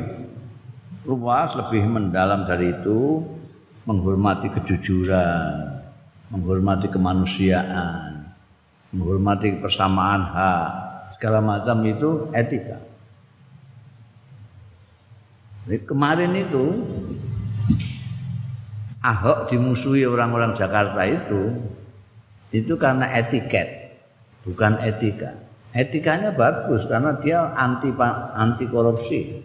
luas, 1.04 1.52
lebih 1.52 1.84
mendalam 1.84 2.48
dari 2.48 2.72
itu 2.72 3.20
menghormati 3.88 4.52
kejujuran, 4.52 5.80
menghormati 6.28 6.92
kemanusiaan, 6.92 8.28
menghormati 8.92 9.56
persamaan 9.56 10.28
hak, 10.28 10.70
segala 11.16 11.40
macam 11.40 11.80
itu 11.88 12.28
etika. 12.36 12.76
Jadi 15.64 15.88
kemarin 15.88 16.32
itu 16.36 16.64
Ahok 18.98 19.46
dimusuhi 19.46 20.02
orang-orang 20.02 20.58
Jakarta 20.58 21.06
itu 21.06 21.54
itu 22.50 22.74
karena 22.74 23.06
etiket, 23.14 23.94
bukan 24.42 24.74
etika. 24.82 25.38
Etikanya 25.70 26.34
bagus 26.34 26.82
karena 26.90 27.14
dia 27.22 27.54
anti 27.54 27.94
anti 28.34 28.66
korupsi. 28.66 29.38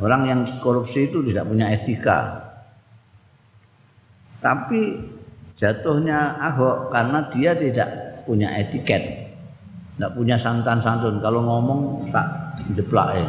Orang 0.00 0.24
yang 0.24 0.40
korupsi 0.64 1.12
itu 1.12 1.20
tidak 1.28 1.44
punya 1.44 1.76
etika. 1.76 2.40
Tapi 4.40 4.96
jatuhnya 5.60 6.40
Ahok 6.40 6.88
karena 6.88 7.28
dia 7.28 7.52
tidak 7.52 7.88
punya 8.24 8.48
etiket. 8.56 9.28
Tidak 9.94 10.16
punya 10.16 10.40
santan 10.40 10.80
santun. 10.80 11.20
Kalau 11.20 11.44
ngomong 11.44 12.08
tak 12.08 12.56
jeplakin. 12.72 13.28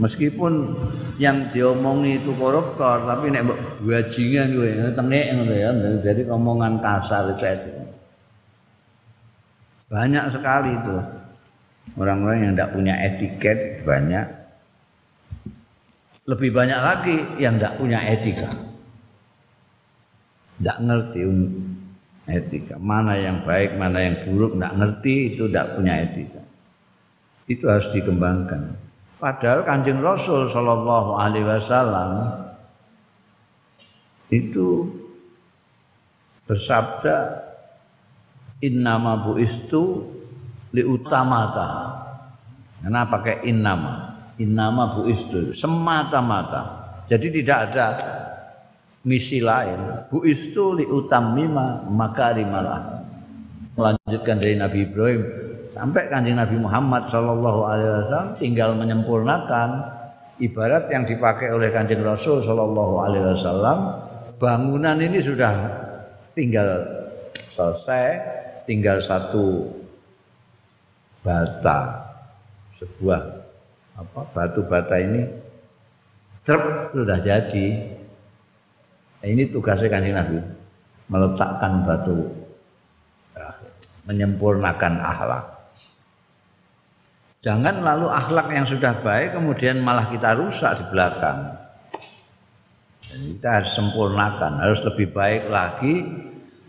Meskipun 0.00 0.76
yang 1.20 1.52
diomongi 1.52 2.20
itu 2.20 2.32
koruptor, 2.36 3.04
tapi 3.08 3.32
nek 3.32 3.48
bajingan 3.80 4.52
gue, 4.52 4.92
tengek 4.92 5.26
ngono 5.32 5.54
ya, 5.56 5.72
jadi 6.04 6.28
omongan 6.28 6.84
kasar 6.84 7.32
itu. 7.32 7.72
Banyak 9.88 10.24
sekali 10.36 10.76
itu 10.76 10.96
orang-orang 11.94 12.50
yang 12.50 12.52
tidak 12.58 12.72
punya 12.74 12.94
etiket 12.98 13.58
banyak. 13.86 14.26
Lebih 16.26 16.50
banyak 16.50 16.80
lagi 16.82 17.16
yang 17.38 17.54
tidak 17.54 17.78
punya 17.78 18.02
etika. 18.02 18.50
Tidak 20.58 20.78
ngerti 20.82 21.22
etika. 22.26 22.74
Mana 22.82 23.14
yang 23.14 23.46
baik 23.46 23.78
mana 23.78 24.02
yang 24.02 24.26
buruk 24.26 24.58
tidak 24.58 24.74
ngerti 24.74 25.14
itu 25.30 25.46
tidak 25.46 25.78
punya 25.78 25.94
etika. 26.02 26.42
Itu 27.46 27.70
harus 27.70 27.86
dikembangkan. 27.94 28.74
Padahal 29.16 29.62
kanjeng 29.62 30.02
Rasul 30.02 30.50
Shallallahu 30.50 31.10
Alaihi 31.14 31.46
Wasallam 31.46 32.10
itu 34.34 34.90
bersabda 36.50 37.46
innama 38.62 39.22
buistu 39.22 40.15
li 40.76 40.84
utamata. 40.84 41.68
Karena 42.84 43.08
pakai 43.08 43.48
innama. 43.48 44.12
Innama 44.36 44.92
bu 44.92 45.08
istu 45.08 45.56
semata-mata. 45.56 46.84
Jadi 47.08 47.40
tidak 47.40 47.58
ada 47.72 47.86
misi 49.08 49.40
lain. 49.40 50.04
Bu 50.12 50.28
istu 50.28 50.76
li 50.76 50.84
utamima 50.84 51.80
makarimalah. 51.88 53.00
Melanjutkan 53.76 54.36
dari 54.36 54.56
Nabi 54.60 54.78
Ibrahim 54.84 55.22
sampai 55.76 56.08
kanjeng 56.08 56.40
Nabi 56.40 56.56
Muhammad 56.56 57.04
Shallallahu 57.12 57.60
Alaihi 57.68 57.90
Wasallam 57.92 58.28
tinggal 58.40 58.72
menyempurnakan 58.72 59.68
ibarat 60.40 60.88
yang 60.88 61.04
dipakai 61.04 61.52
oleh 61.52 61.68
kanjeng 61.68 62.00
Rasul 62.00 62.40
Shallallahu 62.40 62.94
Alaihi 63.04 63.36
Wasallam 63.36 63.78
bangunan 64.40 64.96
ini 64.96 65.20
sudah 65.20 65.52
tinggal 66.32 66.80
selesai 67.52 68.08
tinggal 68.64 69.04
satu 69.04 69.68
bata. 71.26 72.06
Sebuah 72.78 73.20
apa 73.98 74.20
batu 74.30 74.62
bata 74.62 74.94
ini 75.02 75.26
truk 76.46 76.94
sudah 76.94 77.18
jadi. 77.18 77.66
Ini 79.26 79.50
tugasnya 79.50 79.90
kanjeng 79.90 80.14
Nabi 80.14 80.38
meletakkan 81.10 81.82
batu 81.82 82.46
menyempurnakan 84.06 85.02
akhlak. 85.02 85.44
Jangan 87.42 87.82
lalu 87.82 88.06
akhlak 88.06 88.48
yang 88.54 88.66
sudah 88.66 88.94
baik 89.02 89.34
kemudian 89.34 89.82
malah 89.82 90.06
kita 90.06 90.38
rusak 90.38 90.78
di 90.78 90.84
belakang. 90.94 91.58
Jadi 93.06 93.38
kita 93.38 93.48
harus 93.62 93.72
sempurnakan 93.74 94.62
harus 94.62 94.82
lebih 94.82 95.10
baik 95.10 95.50
lagi 95.50 96.06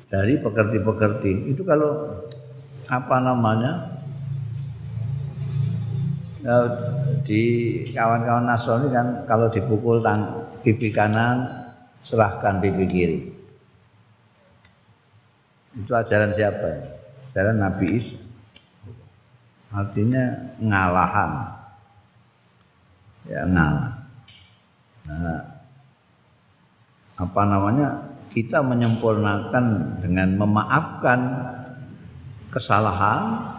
dari 0.10 0.38
pekerti-pekerti. 0.38 1.54
Itu 1.54 1.62
kalau 1.66 2.22
apa 2.88 3.18
namanya 3.22 3.97
di 7.28 7.44
kawan-kawan 7.92 8.48
Nasrani 8.48 8.88
kan 8.88 9.28
kalau 9.28 9.52
dipukul 9.52 10.00
tang 10.00 10.48
pipi 10.64 10.96
kanan 10.96 11.44
serahkan 12.08 12.64
pipi 12.64 12.86
kiri. 12.88 13.20
Itu 15.76 15.92
ajaran 15.92 16.32
siapa? 16.32 16.72
Ajaran 17.30 17.60
Nabi 17.60 17.88
Isa. 18.00 18.18
Artinya 19.76 20.24
ngalahan. 20.64 21.32
Ya 23.28 23.44
ngalah. 23.44 23.94
Nah, 25.04 25.44
apa 27.20 27.42
namanya? 27.44 27.90
Kita 28.32 28.62
menyempurnakan 28.62 29.66
dengan 30.00 30.30
memaafkan 30.38 31.20
kesalahan 32.54 33.50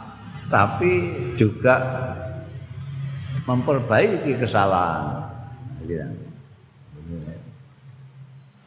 tapi 0.49 1.13
juga 1.35 1.77
memperbaiki 3.49 4.37
kesalahan. 4.37 5.25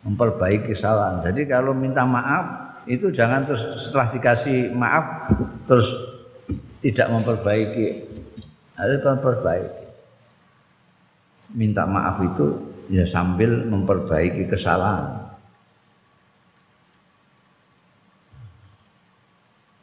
Memperbaiki 0.01 0.73
kesalahan. 0.73 1.21
Jadi 1.29 1.45
kalau 1.45 1.77
minta 1.77 2.01
maaf 2.01 2.73
itu 2.89 3.13
jangan 3.13 3.45
terus 3.45 3.61
setelah 3.77 4.09
dikasih 4.09 4.73
maaf 4.73 5.29
terus 5.69 5.93
tidak 6.81 7.13
memperbaiki. 7.13 8.09
Harus 8.73 8.99
memperbaiki. 9.05 9.85
Minta 11.53 11.85
maaf 11.85 12.17
itu 12.25 12.73
ya 12.89 13.05
sambil 13.05 13.61
memperbaiki 13.69 14.49
kesalahan. 14.49 15.21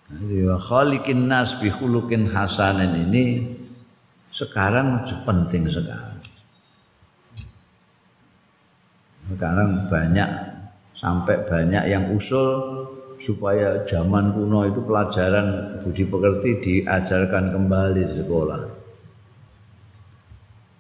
Jadi 0.08 1.14
nas 1.14 1.54
bi 1.61 1.68
hasanin 1.68 3.06
ini 3.06 3.24
sekarang 4.38 5.03
penting 5.27 5.66
sekali. 5.66 6.22
Sekarang 9.27 9.83
banyak 9.90 10.31
sampai 10.94 11.37
banyak 11.42 11.85
yang 11.90 12.14
usul 12.14 12.87
supaya 13.18 13.83
zaman 13.90 14.31
kuno 14.31 14.70
itu 14.70 14.79
pelajaran 14.87 15.79
budi 15.83 16.07
pekerti 16.07 16.51
diajarkan 16.62 17.51
kembali 17.51 18.03
di 18.09 18.14
sekolah. 18.14 18.61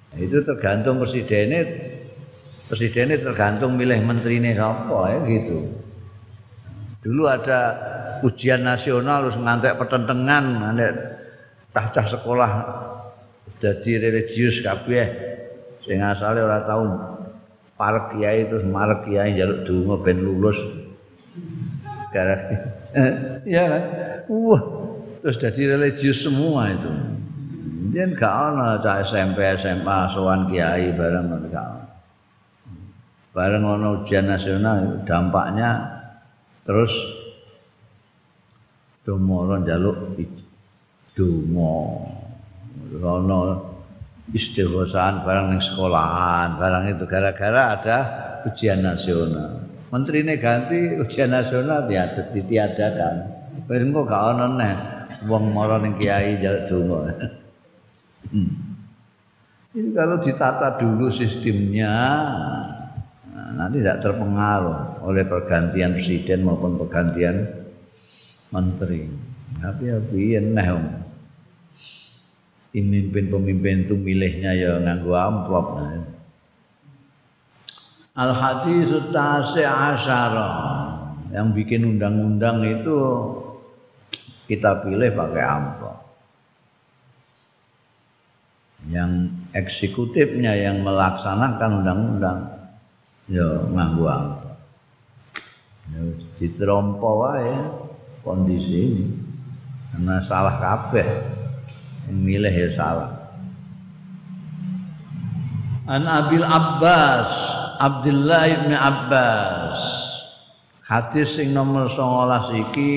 Nah, 0.08 0.18
itu 0.22 0.38
tergantung 0.46 1.02
presidennya, 1.02 1.66
presidennya 2.70 3.18
tergantung 3.18 3.74
milih 3.74 4.00
menterinya 4.06 4.54
apa 4.70 4.98
ya 5.12 5.18
gitu. 5.26 5.58
Dulu 7.02 7.22
ada 7.26 7.60
ujian 8.22 8.62
nasional 8.62 9.26
harus 9.26 9.36
ngantek 9.36 9.76
pertentangan, 9.76 10.44
ngantek 10.62 10.90
cah-cah 11.74 12.06
sekolah 12.06 12.50
jadi 13.58 14.10
religius 14.10 14.62
kabeh 14.62 15.06
sing 15.82 15.98
asale 15.98 16.42
ora 16.42 16.62
tau 16.62 16.86
para 17.78 18.10
kiai 18.14 18.50
terus 18.50 18.66
marek 18.66 19.06
kiai 19.06 19.38
jaluk 19.38 19.62
donga 19.62 19.96
ben 20.02 20.18
lulus. 20.18 20.58
Gara 22.10 22.36
ya 23.46 23.64
kan? 23.70 23.82
Wah, 24.26 24.62
terus 25.22 25.36
jadi 25.38 25.78
religius 25.78 26.26
semua 26.26 26.70
itu. 26.74 26.90
Dia 27.88 28.04
gak 28.12 28.34
ana 28.52 28.82
cah 28.82 29.00
SMP 29.00 29.40
SMA 29.56 29.98
sowan 30.12 30.50
kiai 30.50 30.92
bareng 30.92 31.30
gak 31.48 31.88
Bareng 33.32 33.62
ono 33.62 34.02
ujian 34.02 34.26
nasional 34.26 35.06
dampaknya 35.06 35.78
terus 36.66 36.90
domo 39.06 39.46
jaluk 39.62 40.18
donga. 41.14 42.17
Ono 42.96 43.38
istighosahan 44.32 45.24
barang 45.24 45.46
ning 45.52 45.62
sekolahan, 45.62 46.56
barang 46.60 46.84
itu 46.96 47.04
gara-gara 47.08 47.62
ada 47.76 47.98
ujian 48.48 48.84
nasional. 48.84 49.64
Menterine 49.88 50.36
ganti 50.36 51.00
ujian 51.00 51.32
nasional 51.32 51.88
ya 51.88 52.08
ditiadakan. 52.12 53.14
Wis 53.68 53.80
engko 53.80 54.04
gak 54.04 54.36
ono 54.36 54.46
neh 54.56 54.74
wong 55.24 55.52
mara 55.52 55.80
ning 55.80 55.96
kiai 55.96 56.40
jaluk 56.40 56.64
donga. 56.68 57.00
Hmm. 58.28 58.68
Ini 59.72 59.92
kalau 59.92 60.16
ditata 60.20 60.80
dulu 60.80 61.12
sistemnya, 61.12 61.92
nah, 63.30 63.50
nanti 63.56 63.80
tidak 63.80 64.00
terpengaruh 64.00 65.04
oleh 65.04 65.24
pergantian 65.28 65.92
presiden 65.96 66.44
maupun 66.44 66.76
pergantian 66.76 67.46
menteri. 68.52 69.08
Tapi 69.60 69.82
ya 69.88 69.96
biar 70.00 70.44
nah, 70.44 70.68
pemimpin-pemimpin 72.72 73.88
itu 73.88 73.94
milihnya 73.96 74.52
ya 74.52 74.72
nganggo 74.82 75.12
amplop. 75.16 75.66
Al 78.18 78.32
hadis 78.34 78.90
tasi 79.14 79.62
asyara 79.62 80.50
yang 81.30 81.54
bikin 81.54 81.86
undang-undang 81.96 82.60
itu 82.66 82.96
kita 84.50 84.82
pilih 84.84 85.12
pakai 85.14 85.44
amplop. 85.44 85.98
Yang 88.88 89.12
eksekutifnya 89.52 90.54
yang 90.54 90.80
melaksanakan 90.82 91.70
undang-undang 91.84 92.38
ya 93.30 93.48
nganggo 93.70 94.06
amplop. 94.08 94.56
Ya 95.88 96.02
ditrompo 96.36 97.24
wae 97.24 97.54
kondisi 98.20 98.76
ini 98.76 99.06
karena 99.88 100.20
salah 100.20 100.60
kabeh 100.60 101.37
milih 102.08 102.50
ya 102.50 102.70
salah. 102.72 103.12
An 105.88 106.04
Abil 106.04 106.44
Abbas 106.44 107.30
Abdullah 107.78 108.66
bin 108.66 108.74
Abbas. 108.74 109.78
Hadis 110.82 111.38
sing 111.38 111.54
nomor 111.54 111.86
19 111.86 112.64
iki 112.66 112.94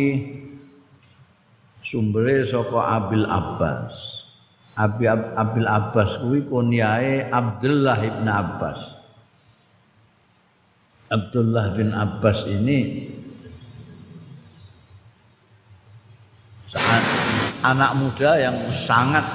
sumbere 1.85 2.41
saka 2.49 2.97
Abil 2.97 3.29
Abbas. 3.29 4.25
Abi 4.73 5.05
Abil 5.05 5.69
Abbas 5.69 6.17
kuwi 6.17 6.49
kunyae 6.49 7.29
Abdullah 7.29 8.01
bin 8.01 8.25
Abbas. 8.25 8.79
Abdullah 11.11 11.77
bin 11.77 11.93
Abbas 11.93 12.47
ini 12.49 13.11
anak 17.61 17.91
muda 17.97 18.37
yang 18.37 18.57
sangat 18.73 19.25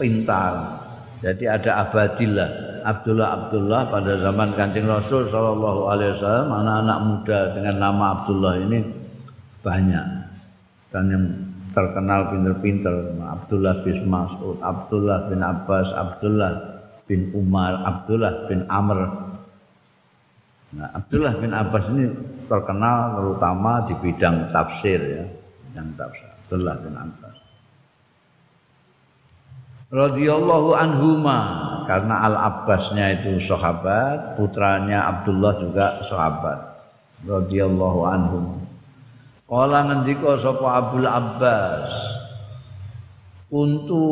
pintar. 0.00 0.80
Jadi 1.18 1.44
ada 1.50 1.82
Abadillah, 1.82 2.50
Abdullah 2.86 3.28
Abdullah 3.34 3.82
pada 3.90 4.12
zaman 4.22 4.54
Kanjeng 4.54 4.86
Rasul 4.86 5.26
Shallallahu 5.26 5.90
Alaihi 5.90 6.14
Wasallam 6.14 6.48
anak-anak 6.62 6.98
muda 7.02 7.38
dengan 7.58 7.74
nama 7.82 8.04
Abdullah 8.16 8.54
ini 8.62 8.78
banyak 9.66 10.06
dan 10.94 11.04
yang 11.10 11.24
terkenal 11.74 12.32
pinter-pinter 12.32 12.94
Abdullah 13.20 13.82
bin 13.84 14.08
Mas'ud, 14.08 14.56
Abdullah 14.62 15.28
bin 15.28 15.40
Abbas, 15.44 15.92
Abdullah 15.92 16.52
bin 17.04 17.28
Umar, 17.36 17.82
Abdullah 17.84 18.48
bin 18.48 18.64
Amr. 18.70 18.98
Nah, 20.68 20.88
Abdullah 20.96 21.34
bin 21.36 21.52
Abbas 21.52 21.88
ini 21.92 22.08
terkenal 22.48 23.20
terutama 23.20 23.84
di 23.84 23.94
bidang 24.00 24.52
tafsir 24.52 25.00
ya, 25.00 25.24
bidang 25.68 25.88
tafsir. 25.96 26.27
Abdullah 26.48 26.80
bin 26.80 26.96
Abbas 26.96 27.36
radhiyallahu 29.92 30.72
anhuma 30.72 31.68
karena 31.88 32.28
Al 32.28 32.36
Abbasnya 32.36 33.16
itu 33.16 33.40
sahabat, 33.40 34.36
putranya 34.36 35.08
Abdullah 35.08 35.56
juga 35.56 36.04
sahabat. 36.04 36.60
Radhiyallahu 37.24 38.00
anhum. 38.04 38.60
Kala 39.48 39.88
ngendika 39.88 40.36
sapa 40.36 40.84
Abdul 40.84 41.08
Abbas, 41.08 41.88
"Untu 43.48 44.04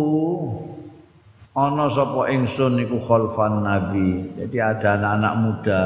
ana 1.53 1.85
sapa 1.93 2.33
ingsun 2.33 2.81
iku 2.81 2.97
khalfan 2.97 3.61
Nabi." 3.61 4.25
Jadi 4.41 4.57
ada 4.57 4.97
anak-anak 4.97 5.35
muda 5.37 5.83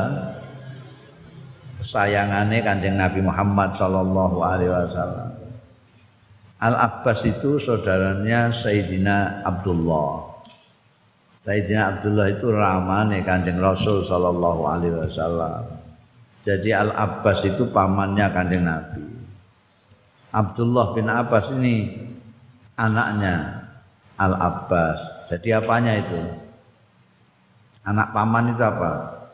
sayangane 1.82 2.62
Kanjeng 2.62 2.94
Nabi 2.94 3.18
Muhammad 3.18 3.74
sallallahu 3.74 4.38
alaihi 4.46 4.70
wasallam. 4.70 5.30
Al-Abbas 6.61 7.25
itu 7.25 7.57
saudaranya 7.57 8.53
Sayyidina 8.53 9.40
Abdullah. 9.49 10.29
Sayyidina 11.40 11.96
Abdullah 11.96 12.29
itu 12.29 12.53
ramane 12.53 13.25
Kanjeng 13.25 13.57
Rasul 13.57 14.05
sallallahu 14.05 14.68
alaihi 14.68 14.92
wasallam. 14.92 15.64
Jadi 16.44 16.77
Al-Abbas 16.77 17.49
itu 17.49 17.64
pamannya 17.73 18.29
Kanjeng 18.29 18.68
Nabi. 18.68 19.09
Abdullah 20.37 20.92
bin 20.92 21.09
Abbas 21.09 21.49
ini 21.57 21.96
anaknya 22.77 23.64
Al-Abbas. 24.20 25.33
Jadi 25.33 25.49
apanya 25.57 25.96
itu? 25.96 26.20
Anak 27.88 28.12
paman 28.12 28.53
itu 28.53 28.61
apa? 28.61 29.25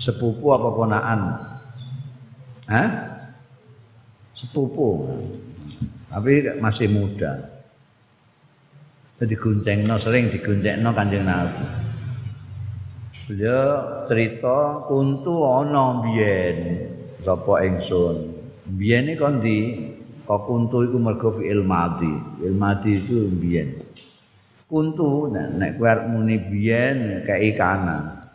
Sepupu 0.00 0.48
apa 0.56 0.68
ponaan? 0.72 1.20
Hah? 2.72 3.11
Sepupu 4.42 5.06
tapi 6.10 6.44
masih 6.58 6.90
muda. 6.90 7.62
No 9.22 9.96
sering 10.02 10.34
no 10.82 10.90
Kanjeng 10.90 11.22
Nabi. 11.22 11.62
Beliau 13.30 14.02
cerita 14.10 14.82
kuntu 14.90 15.46
ana 15.46 16.02
biyen 16.02 16.90
sapa 17.22 17.62
ingsun. 17.62 18.34
Biyen 18.66 19.14
iki 19.14 19.22
kon 19.22 19.38
di 19.38 19.58
kok 20.26 20.42
kuntu 20.50 20.90
iku 20.90 20.98
mergo 20.98 21.30
fi'il 21.38 21.62
madhi. 21.62 22.10
Fi'il 22.42 22.58
madhi 22.58 22.98
itu 22.98 23.30
biyen. 23.30 23.78
Kuntu 24.66 25.30
nek 25.30 25.78
kowe 25.78 25.86
arep 25.86 26.10
muni 26.10 26.42
biyen 26.42 27.22
kei 27.22 27.54
kanan. 27.54 28.26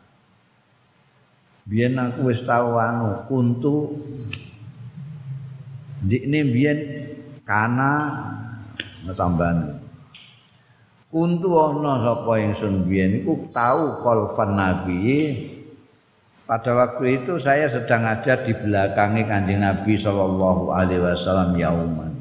Biyen 1.67 1.99
aku 1.99 2.31
wis 2.31 2.47
tau 2.47 2.79
anu 2.79 3.27
kuntu 3.27 3.91
Dikne 6.05 6.39
biyen 6.53 6.79
kana 7.47 7.93
tambahan 9.15 9.79
kuntu 11.07 11.49
ana 11.55 12.03
sapa 12.03 12.43
ingsun 12.43 12.83
biyen 12.85 13.23
iku 13.23 13.47
tau 13.55 13.95
khalfan 13.95 14.59
nabi 14.59 15.31
pada 16.47 16.71
waktu 16.71 17.23
itu 17.23 17.35
saya 17.35 17.67
sedang 17.67 18.07
ada 18.07 18.39
di 18.39 18.55
belakangnya 18.55 19.27
kanjeng 19.27 19.59
Nabi 19.59 19.99
Shallallahu 19.99 20.71
Alaihi 20.71 21.03
Wasallam 21.03 21.59
yauman. 21.59 22.15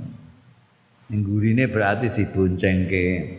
Ninggurine 1.07 1.71
berarti 1.71 2.11
diboncengke. 2.11 3.39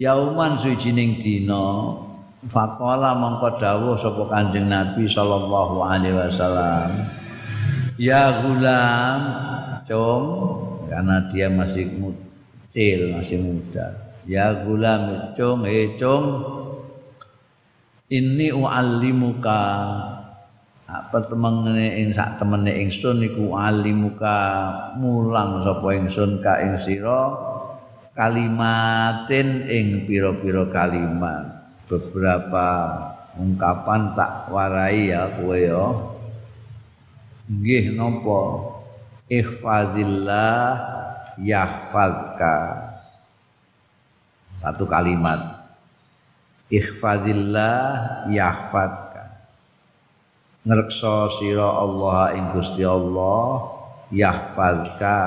Yauman 0.00 0.56
suwijining 0.56 1.20
dina 1.20 2.00
faqala 2.48 3.12
mongko 3.12 3.60
dawuh 3.60 4.00
sapa 4.00 4.24
kanjeng 4.32 4.72
Nabi 4.72 5.04
Shallallahu 5.04 5.84
Alaihi 5.84 6.16
Wasallam 6.16 7.23
ya 8.00 8.42
gulam 8.42 9.20
cung. 9.86 10.26
Karena 10.90 11.16
dia 11.32 11.46
masih 11.50 11.90
kecil 12.70 13.18
masih 13.18 13.38
muda. 13.40 13.86
Ya 14.26 14.52
gulam 14.64 15.34
cung. 15.38 15.66
Eh 15.66 15.94
cung. 15.98 16.26
Ini 18.10 18.52
uallimuka. 18.54 19.62
Apa 20.84 21.26
temene 21.26 21.96
ing 21.98 22.12
sak 22.12 22.38
temene 22.38 22.70
ingsun 22.86 23.24
iku 23.24 23.56
alimuka 23.56 24.70
mulang 25.00 25.64
sapa 25.64 25.96
ingsun 25.96 26.38
ka 26.44 26.60
ing 26.60 26.76
sira? 26.84 27.34
Kalimatin 28.14 29.66
ing 29.66 30.06
pira-pira 30.06 30.70
kalimat. 30.70 31.66
Beberapa 31.90 32.68
ungkapan 33.34 34.14
tak 34.14 34.46
warai 34.54 35.10
ya 35.10 35.26
kowe 35.34 35.58
ya 35.58 36.13
nggih 37.50 37.96
napa? 37.96 38.40
Ihfazillah 39.28 40.68
yahfazka. 41.40 42.56
Satu 44.60 44.84
kalimat. 44.88 45.64
Ikhfadillah 46.72 48.28
yahfadka 48.32 49.04
ngrekso 50.64 51.28
sira 51.36 51.68
Allah 51.68 52.32
ing 52.32 52.44
Gusti 52.56 52.80
Allah 52.80 53.68
yahfadka 54.08 55.18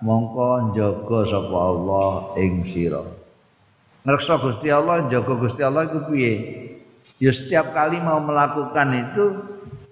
mongko 0.00 0.72
njaga 0.72 1.20
sapa 1.28 1.58
Allah 1.60 2.10
ing 2.40 2.64
sira. 2.64 3.04
Ngrekso 4.08 4.40
Gusti 4.40 4.72
Allah 4.72 5.04
njaga 5.04 5.36
Gusti 5.36 5.60
Allah 5.60 5.84
iku 5.84 6.08
piye? 6.08 6.32
Ya 7.20 7.28
setiap 7.28 7.76
kali 7.76 8.00
mau 8.00 8.16
melakukan 8.24 8.88
itu 8.96 9.24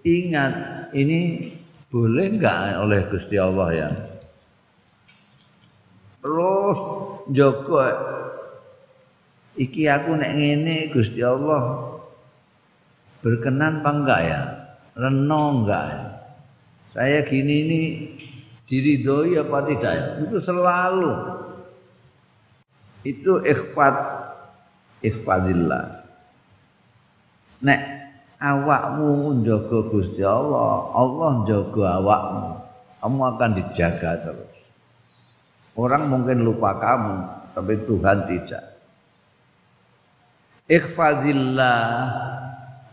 ingat 0.00 0.52
ini 0.96 1.52
boleh 1.88 2.26
enggak 2.36 2.78
oleh 2.80 3.00
Gusti 3.08 3.36
Allah 3.40 3.68
ya? 3.72 3.90
Terus 6.20 6.78
njaga 7.32 7.86
iki 9.56 9.88
aku 9.88 10.10
nek 10.16 10.32
ngene 10.36 10.76
Gusti 10.92 11.20
Allah 11.24 11.94
berkenan 13.24 13.80
apa 13.82 13.90
enggak 13.90 14.20
ya? 14.24 14.42
Reno 14.98 15.42
enggak 15.62 15.84
ya? 15.88 16.04
Saya 16.92 17.18
gini 17.24 17.54
ini 17.64 17.82
diridhoi 18.68 19.38
apa 19.38 19.58
tidak 19.68 19.92
ya? 19.92 20.06
Itu 20.26 20.38
selalu. 20.44 21.12
Itu 23.06 23.40
ikhfad 23.46 23.96
ikhfadillah 25.02 25.98
nek 27.62 27.80
awakmu 28.38 29.42
njaga 29.42 29.78
Gusti 29.90 30.22
Allah 30.22 30.94
Allah 30.94 31.30
njaga 31.42 31.84
awakmu. 32.02 32.48
Kamu 32.98 33.20
akan 33.34 33.50
dijaga 33.54 34.10
terus. 34.26 34.54
Orang 35.78 36.10
mungkin 36.10 36.42
lupa 36.42 36.74
kamu 36.78 37.16
tapi 37.54 37.74
Tuhan 37.86 38.18
tidak. 38.26 38.64
Ikhfadillah 40.66 41.82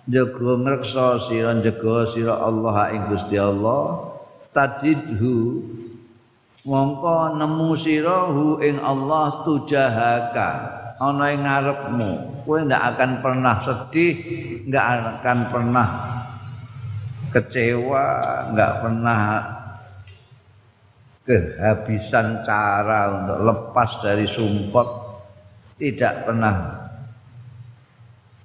jaga 0.06 0.52
ngreksa 0.62 1.18
sira 1.26 1.58
jaga 1.62 1.96
sira 2.10 2.38
Allah 2.38 2.94
ing 2.94 3.02
Gusti 3.10 3.38
Allah. 3.42 4.14
Tajidhu 4.54 5.66
mongko 6.64 7.36
nemu 7.36 7.70
sira 7.76 8.30
hu 8.30 8.62
ing 8.62 8.78
Allah 8.80 9.44
tujahaka 9.44 10.85
ana 11.02 11.26
ing 11.32 11.44
ngarepmu 11.44 12.12
kowe 12.48 12.60
ndak 12.64 12.84
akan 12.96 13.12
pernah 13.20 13.56
sedih 13.64 14.16
nggak 14.70 14.86
akan 15.20 15.40
pernah 15.52 15.88
kecewa 17.36 18.06
nggak 18.56 18.74
pernah 18.80 19.22
kehabisan 21.26 22.46
cara 22.46 23.00
untuk 23.20 23.40
lepas 23.44 23.90
dari 24.00 24.26
sumpot 24.30 24.88
tidak 25.76 26.24
pernah 26.24 26.56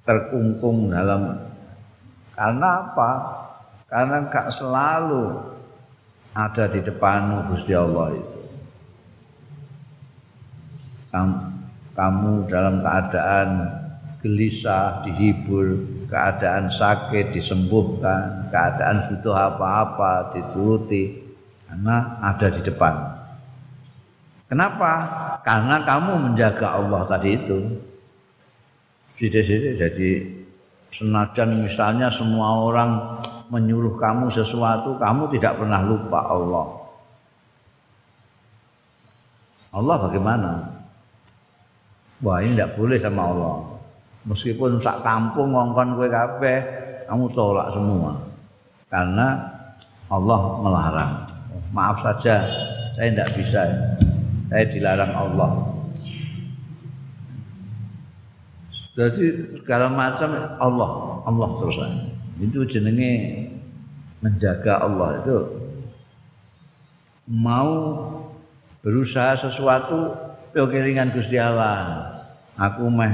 terkungkung 0.03 0.91
dalam 0.91 1.51
karena 2.41 2.69
apa? 2.89 3.11
Karena 3.85 4.25
gak 4.25 4.49
selalu 4.49 5.45
ada 6.33 6.65
di 6.71 6.81
depanmu 6.81 7.53
Gusti 7.53 7.75
Allah 7.77 8.17
itu. 8.17 8.39
Kamu 11.91 12.47
dalam 12.47 12.79
keadaan 12.79 13.49
gelisah 14.21 15.01
dihibur, 15.03 15.81
keadaan 16.07 16.69
sakit 16.69 17.33
disembuhkan, 17.33 18.47
keadaan 18.53 19.09
butuh 19.09 19.33
apa-apa 19.33 20.37
dituruti 20.37 21.19
karena 21.65 22.21
ada 22.21 22.47
di 22.53 22.61
depan. 22.61 22.93
Kenapa? 24.51 24.93
Karena 25.41 25.81
kamu 25.81 26.31
menjaga 26.31 26.77
Allah 26.77 27.01
tadi 27.07 27.29
itu 27.33 27.59
sidik-sidik 29.21 29.77
jadi 29.77 30.09
senajan 30.89 31.61
misalnya 31.61 32.09
semua 32.09 32.57
orang 32.57 33.21
menyuruh 33.53 33.95
kamu 34.01 34.33
sesuatu 34.33 34.97
kamu 34.97 35.29
tidak 35.37 35.61
pernah 35.61 35.79
lupa 35.85 36.19
Allah 36.25 36.67
Allah 39.71 39.97
bagaimana 40.09 40.51
wah 42.21 42.37
ini 42.41 42.57
tidak 42.57 42.77
boleh 42.77 42.97
sama 43.01 43.21
Allah. 43.27 43.55
Meskipun 44.21 44.77
sak 44.77 45.01
kampung 45.01 45.51
ngongkon 45.51 45.97
kue 45.97 46.07
kafe 46.07 46.61
kamu 47.09 47.25
tolak 47.33 47.73
semua. 47.73 48.13
Karena 48.87 49.27
Allah 50.07 50.41
melarang. 50.61 51.13
Maaf 51.73 52.05
saja 52.05 52.45
saya 52.93 53.07
tidak 53.11 53.29
bisa. 53.35 53.61
Saya 54.51 54.65
dilarang 54.67 55.13
Allah. 55.15 55.51
Jadi 58.91 59.55
segala 59.63 59.87
macam 59.87 60.29
Allah, 60.59 60.91
Allah 61.23 61.49
terus. 61.63 61.79
Itu 62.43 62.67
jenenge 62.67 63.47
menjaga 64.19 64.83
Allah 64.83 65.23
itu. 65.23 65.37
Mau 67.31 67.71
berusaha 68.83 69.39
sesuatu 69.39 70.30
yo 70.51 70.67
kelingan 70.67 71.15
Gusti 71.15 71.39
Allah. 71.39 72.07
Aku 72.59 72.91
meh 72.91 73.11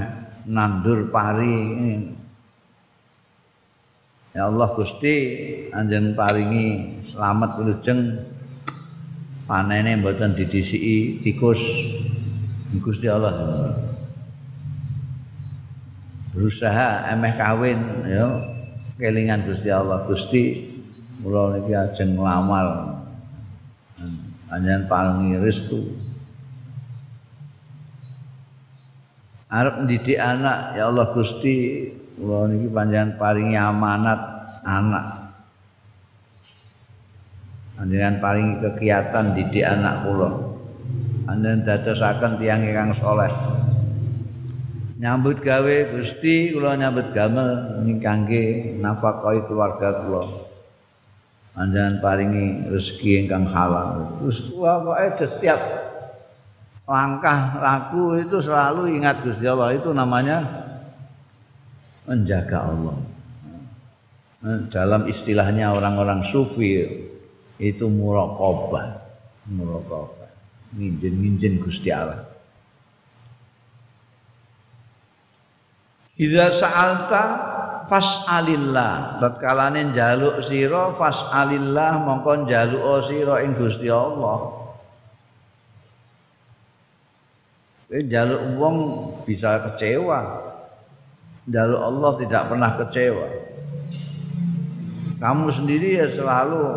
nandur 0.50 1.08
pari 1.14 1.56
Ya 4.38 4.54
Allah 4.54 4.70
Gusti 4.78 5.16
anjen 5.74 6.14
paringi 6.14 7.02
selamat 7.10 7.58
wilujeng. 7.58 8.02
Panene 9.48 9.98
mboten 9.98 10.36
didisiki 10.38 11.24
tikus. 11.26 11.58
Gusti 12.78 13.08
Allah. 13.10 13.34
Berusaha 16.36 17.10
emeh 17.18 17.34
kawin 17.34 17.80
ya. 18.06 18.30
Kelingan 19.02 19.50
Gusti 19.50 19.74
Allah. 19.74 20.06
Gusti 20.06 20.70
kula 21.18 21.58
niki 21.58 21.74
ajeng 21.74 22.14
nglamar 22.14 22.94
panjenengan 24.46 24.86
paringi 24.86 25.42
restu 25.42 25.98
arep 29.48 29.76
mendidik 29.84 30.20
anak 30.20 30.76
ya 30.76 30.92
Allah 30.92 31.08
Gusti 31.16 31.88
kula 32.20 32.52
niki 32.52 32.68
panjenengan 32.68 33.16
paringi 33.16 33.56
amanat 33.56 34.20
anak. 34.68 35.06
Panjenengan 37.80 38.18
paringi 38.20 38.54
kegiatan 38.60 39.26
didik 39.38 39.64
anak 39.64 40.04
kula. 40.04 40.30
Panjenengan 41.24 41.64
dadosaken 41.64 42.32
tiyang 42.42 42.62
ingkang 42.68 42.92
saleh. 43.00 43.32
Nyambut 44.98 45.40
gawe 45.40 45.76
Gusti 45.96 46.52
kula 46.52 46.76
nyambut 46.76 47.16
gamel 47.16 47.80
kangge 48.04 48.76
nafkahi 48.82 49.48
keluarga 49.48 50.04
kula. 50.04 50.24
Panjenengan 51.56 52.04
paringi 52.04 52.68
rezeki 52.68 53.26
ingkang 53.26 53.48
halal. 53.48 54.20
Terus 54.20 54.44
pokoke 54.52 55.08
setiap 55.24 55.60
langkah 56.88 57.60
laku 57.60 58.16
itu 58.24 58.40
selalu 58.40 58.96
ingat 58.96 59.20
Gusti 59.20 59.44
Allah 59.44 59.76
itu 59.76 59.92
namanya 59.92 60.40
menjaga 62.08 62.64
Allah 62.64 62.98
dalam 64.72 65.04
istilahnya 65.12 65.76
orang-orang 65.76 66.24
sufi 66.24 66.88
itu 67.60 67.86
muraqabah 67.92 69.04
muraqabah 69.52 70.32
nginjen-nginjen 70.80 71.60
Gusti 71.60 71.92
Allah 71.92 72.24
Idza 76.18 76.50
sa'alta 76.50 77.24
fas'alillah. 77.86 79.22
Tatkalane 79.22 79.94
njaluk 79.94 80.42
sira 80.42 80.90
fas'alillah 80.90 82.02
mongko 82.02 82.50
njaluk 82.50 83.06
sira 83.06 83.46
ing 83.46 83.54
Gusti 83.54 83.86
Allah. 83.86 84.67
Kowe 87.88 88.04
njaluk 88.04 88.60
wong 88.60 88.78
bisa 89.24 89.64
kecewa. 89.64 90.20
Njaluk 91.48 91.80
Allah 91.80 92.12
tidak 92.20 92.44
pernah 92.52 92.72
kecewa. 92.76 93.28
Kamu 95.18 95.48
sendiri 95.50 95.96
ya 95.96 96.12
selalu 96.12 96.68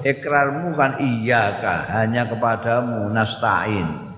ikrarmu 0.00 0.72
kan 0.72 0.96
iya 1.04 1.60
kan 1.60 1.84
hanya 1.92 2.24
kepadamu 2.24 3.12
nasta'in. 3.12 4.16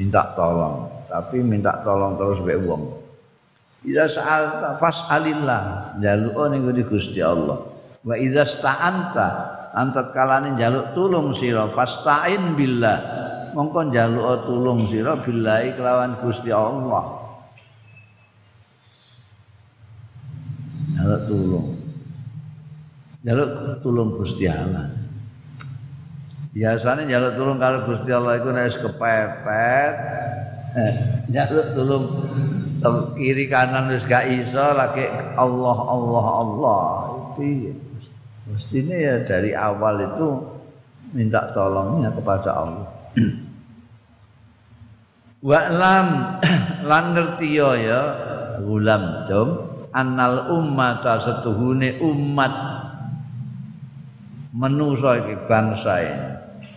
Minta 0.00 0.32
tolong, 0.32 0.88
tapi 1.12 1.44
minta 1.44 1.76
tolong 1.84 2.16
terus 2.16 2.40
mbek 2.40 2.58
wong. 2.64 2.82
Iza 3.84 4.08
sa'alta 4.08 4.80
fas'alillah 4.80 5.94
jaluk 6.00 6.48
ning 6.48 6.64
Gusti 6.88 7.20
Allah. 7.20 7.60
Wa 8.00 8.16
idza 8.16 8.48
sta'anta 8.48 9.28
antat 9.76 10.16
kalane 10.16 10.56
jaluk 10.56 10.96
tulung 10.96 11.36
sira 11.36 11.68
fasta'in 11.68 12.56
billah. 12.56 13.28
Mongko 13.56 13.90
jaluk 13.90 14.46
tulung 14.46 14.86
sira 14.86 15.18
billahi 15.18 15.74
kelawan 15.74 16.18
Gusti 16.22 16.50
Allah. 16.50 17.04
Jaluk 20.98 21.22
tulung. 21.26 21.66
Jaluk 23.26 23.50
tulung 23.80 24.10
Gusti 24.18 24.44
Allah. 24.46 24.90
Biasanya 26.50 27.06
jaluk 27.06 27.32
tulung 27.38 27.58
kalau 27.58 27.86
Gusti 27.86 28.10
Allah 28.10 28.38
itu 28.38 28.48
nek 28.50 28.70
kepepet. 28.70 29.94
Eh, 30.70 30.94
jaluk 31.34 31.74
tulung 31.74 32.06
kiri 33.18 33.50
kanan 33.50 33.92
wis 33.92 34.06
gak 34.06 34.24
iso 34.30 34.66
lagi 34.72 35.02
Allah 35.34 35.78
Allah 35.82 36.26
Allah 36.46 36.82
itu 37.42 37.74
mestinya 38.46 38.94
ya 38.94 39.18
dari 39.26 39.50
awal 39.50 39.98
itu 39.98 40.28
minta 41.10 41.50
tolongnya 41.50 42.14
kepada 42.14 42.54
Allah 42.54 42.99
Wa'lam 45.48 46.08
lan 46.88 47.04
ngerti 47.16 47.56
ya 47.56 48.02
gulam 48.60 49.24
dom 49.24 49.48
annal 49.94 50.52
ummata 50.52 51.18
setuhune 51.18 51.98
umat. 52.00 52.54
Menusa 54.50 55.22
iki 55.22 55.34
bangsa 55.46 55.94
ini. 56.02 56.28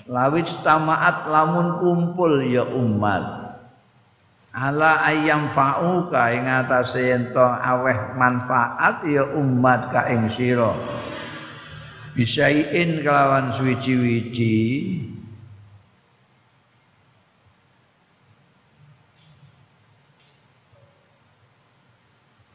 Lawit 0.08 0.46
tamaat 0.62 1.26
lamun 1.28 1.76
kumpul 1.82 2.46
ya 2.46 2.64
umat. 2.64 3.44
Ala 4.54 5.02
ayam 5.10 5.50
ing 5.50 6.44
atase 6.46 7.02
ento 7.10 7.42
aweh 7.42 8.14
manfaat 8.14 9.02
ya 9.10 9.26
umat 9.34 9.90
ka 9.90 10.06
ing 10.14 10.30
sira. 10.30 10.78
Bisaiin 12.14 13.02
kelawan 13.02 13.50
suwiji-wiji 13.50 14.54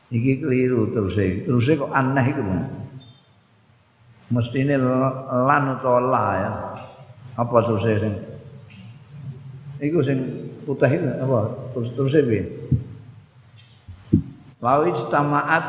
iki 0.08 0.40
keliru 0.40 0.88
terus 0.88 1.16
terus 1.16 1.68
kok 1.68 1.92
aneh 1.92 2.26
iku 2.32 2.42
mestine 4.28 4.76
lan 5.48 5.76
utawa 5.76 6.24
ya. 6.36 6.52
Apa 7.38 7.56
terus 7.64 7.86
sing? 7.86 8.14
Iku 9.78 10.02
sing 10.02 10.18
putih 10.66 10.90
itu 10.90 11.06
apa? 11.06 11.40
Terus 11.72 11.88
terus 11.94 12.14
piye? 12.26 12.42
Lawi 14.58 14.90
istamaat 14.90 15.64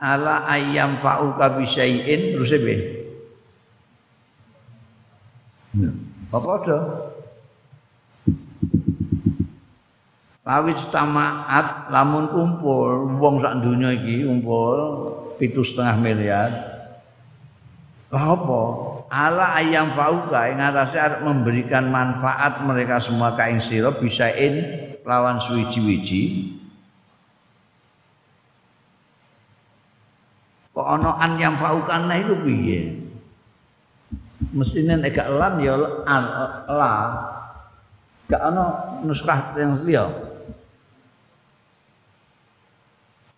ala 0.00 0.48
ayam 0.48 0.96
fa'uka 0.96 1.60
bisyai'in 1.60 2.34
terus 2.34 2.56
piye? 2.56 3.04
Ya, 5.76 5.92
apa 6.34 6.48
ada? 6.56 6.78
Lawi 10.40 10.72
istamaat 10.72 11.92
lamun 11.92 12.32
kumpul 12.32 13.20
wong 13.20 13.38
sak 13.44 13.60
dunia 13.60 13.92
iki 13.92 14.24
kumpul 14.24 14.76
pitu 15.36 15.60
setengah 15.60 15.96
miliar. 16.00 16.50
Apa? 18.10 18.90
ala 19.10 19.58
ayam 19.58 19.90
fauka 19.90 20.46
ing 20.54 20.62
atase 20.62 20.94
arep 20.94 21.26
memberikan 21.26 21.90
manfaat 21.90 22.62
mereka 22.62 23.02
semua 23.02 23.34
ka 23.34 23.50
ing 23.50 23.58
sira 23.58 23.90
bisain 23.90 24.62
lawan 25.02 25.42
suwiji-wiji 25.42 26.54
kok 30.70 30.86
ana 30.86 31.18
an 31.18 31.34
yang 31.42 31.58
fauka 31.58 31.90
nah 32.06 32.14
iku 32.14 32.38
piye 32.46 33.02
mestine 34.54 34.94
nek 34.94 35.10
gak 35.10 35.26
lan 35.26 35.58
ya 35.58 35.74
la 36.70 36.94
gak 38.30 38.42
ana 38.46 38.94
nuskah 39.02 39.58
yang 39.58 39.74
liya 39.82 40.06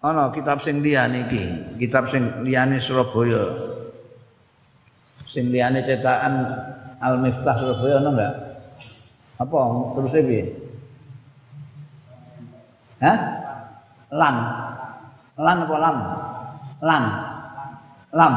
ana 0.02 0.34
kitab 0.34 0.58
sing 0.60 0.82
liya 0.82 1.06
niki 1.06 1.78
kitab 1.78 2.10
sing 2.10 2.42
liyane 2.42 2.82
Surabaya 2.82 3.54
sing 5.30 5.48
liyane 5.54 5.86
cetakan 5.86 6.34
Al 7.02 7.18
Miftah 7.18 7.56
Surabaya 7.58 7.98
ono 7.98 8.10
enggak? 8.14 8.34
Apa 9.42 9.58
terus 9.98 10.14
piye? 10.22 10.44
Hah? 13.02 13.18
Lan. 14.14 14.36
Lan 15.34 15.56
apa 15.66 15.76
lam? 15.82 15.96
Lan. 16.78 17.04
Lam. 18.14 18.34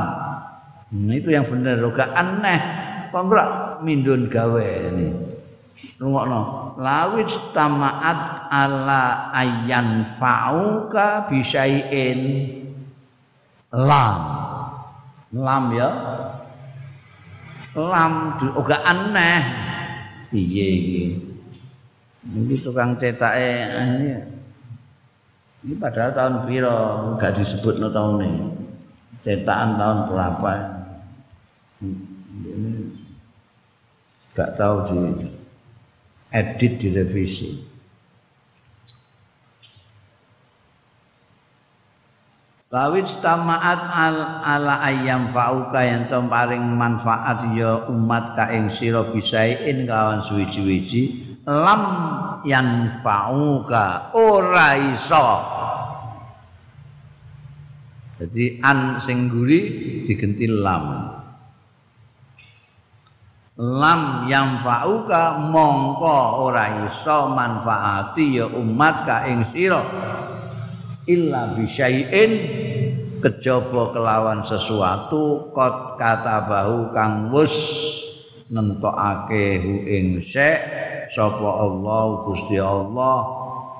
Nah, 0.95 1.13
itu 1.13 1.29
yang 1.29 1.45
benar, 1.45 1.77
gak 1.93 2.09
aneh. 2.15 2.59
Kok 3.13 3.83
mindun 3.85 4.25
gawe 4.25 4.65
ini. 4.65 5.34
Rungokno. 5.95 6.73
Lawit 6.79 7.31
tamaat 7.55 8.51
ala 8.51 9.31
ayan 9.31 10.05
fauka 10.19 11.29
bisain 11.31 12.19
lam. 13.71 14.21
Lam 15.35 15.63
ya. 15.75 15.89
Lam 17.75 18.13
juga 18.39 18.79
aneh. 18.83 19.41
Piye 20.31 20.65
iki 20.79 21.03
iki 22.25 22.55
tukang 22.59 22.97
cetake 22.97 23.51
ini. 23.81 24.09
Ini 25.65 25.73
padahal 25.81 26.13
tahun 26.13 26.35
piro? 26.45 26.79
Gak 27.17 27.41
disebut 27.41 27.81
no 27.81 27.89
tahun 27.89 28.21
ini 28.21 28.43
cetakan 29.25 29.81
tahun 29.81 29.97
berapa? 30.13 30.51
Ini 31.81 32.73
gak 34.37 34.53
tahu 34.61 34.75
di 34.85 34.95
edit 36.35 36.83
direvisi 36.83 37.75
Lawit 42.75 43.07
tamaat 43.23 43.81
al 43.87 44.17
ala 44.43 44.83
ayam 44.83 45.31
fauka 45.31 45.79
yang 45.79 46.11
tom 46.11 46.27
paring 46.27 46.75
manfaat 46.75 47.55
ya 47.55 47.87
umat 47.87 48.35
ka 48.35 48.51
ing 48.51 48.67
sira 48.67 49.15
bisain 49.15 49.87
kawan 49.87 50.19
suwi-wiji 50.19 51.23
lam 51.47 51.83
yang 52.43 52.91
fauka 52.99 54.11
ora 54.11 54.75
iso. 54.75 55.27
Jadi 58.19 58.59
an 58.59 58.99
sing 58.99 59.31
guri 59.31 59.61
digenti 60.03 60.43
lam. 60.43 61.14
Lam 63.55 64.27
yang 64.27 64.59
fauka 64.59 65.39
mongko 65.39 66.43
ora 66.43 66.91
iso 66.91 67.31
manfaati 67.31 68.35
ya 68.35 68.51
umat 68.51 69.07
ka 69.07 69.23
ing 69.31 69.47
sira. 69.55 69.79
Illa 71.07 71.55
bisyai'in 71.55 72.31
kejaba 73.23 73.95
kelawan 73.95 74.43
sesuatu 74.43 75.55
kot 75.55 75.95
kata 75.95 76.51
bahu 76.51 76.91
kang 76.91 77.31
wus 77.31 77.55
nentokake 78.51 79.63
hu 79.63 79.73
ing 79.87 80.19
syek 80.19 80.59
sapa 81.15 81.47
Allah 81.47 82.27
Gusti 82.27 82.59
Allah 82.59 83.17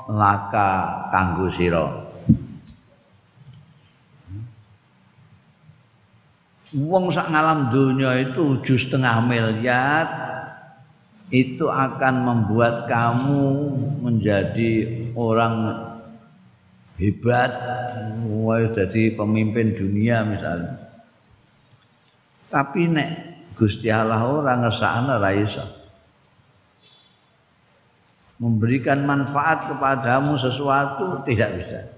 laka 0.08 0.70
kanggo 1.12 1.52
sira 1.52 2.05
Wong 6.76 7.08
sak 7.08 7.32
ngalam 7.32 7.72
dunia 7.72 8.20
itu 8.20 8.60
tujuh 8.60 8.76
setengah 8.76 9.24
miliar 9.24 10.06
itu 11.32 11.72
akan 11.72 12.16
membuat 12.28 12.92
kamu 12.92 13.48
menjadi 14.04 14.72
orang 15.16 15.72
hebat 17.00 17.56
wah 18.28 18.60
jadi 18.76 19.16
pemimpin 19.16 19.72
dunia 19.72 20.28
misalnya. 20.28 20.76
Tapi 22.52 22.92
nek 22.92 23.12
Gusti 23.56 23.88
Allah 23.88 24.28
ora 24.28 24.60
ngersakne 24.60 25.16
ra 25.16 25.32
iso. 25.32 25.64
Memberikan 28.36 29.08
manfaat 29.08 29.72
kepadamu 29.72 30.36
sesuatu 30.36 31.24
tidak 31.24 31.56
bisa 31.56 31.95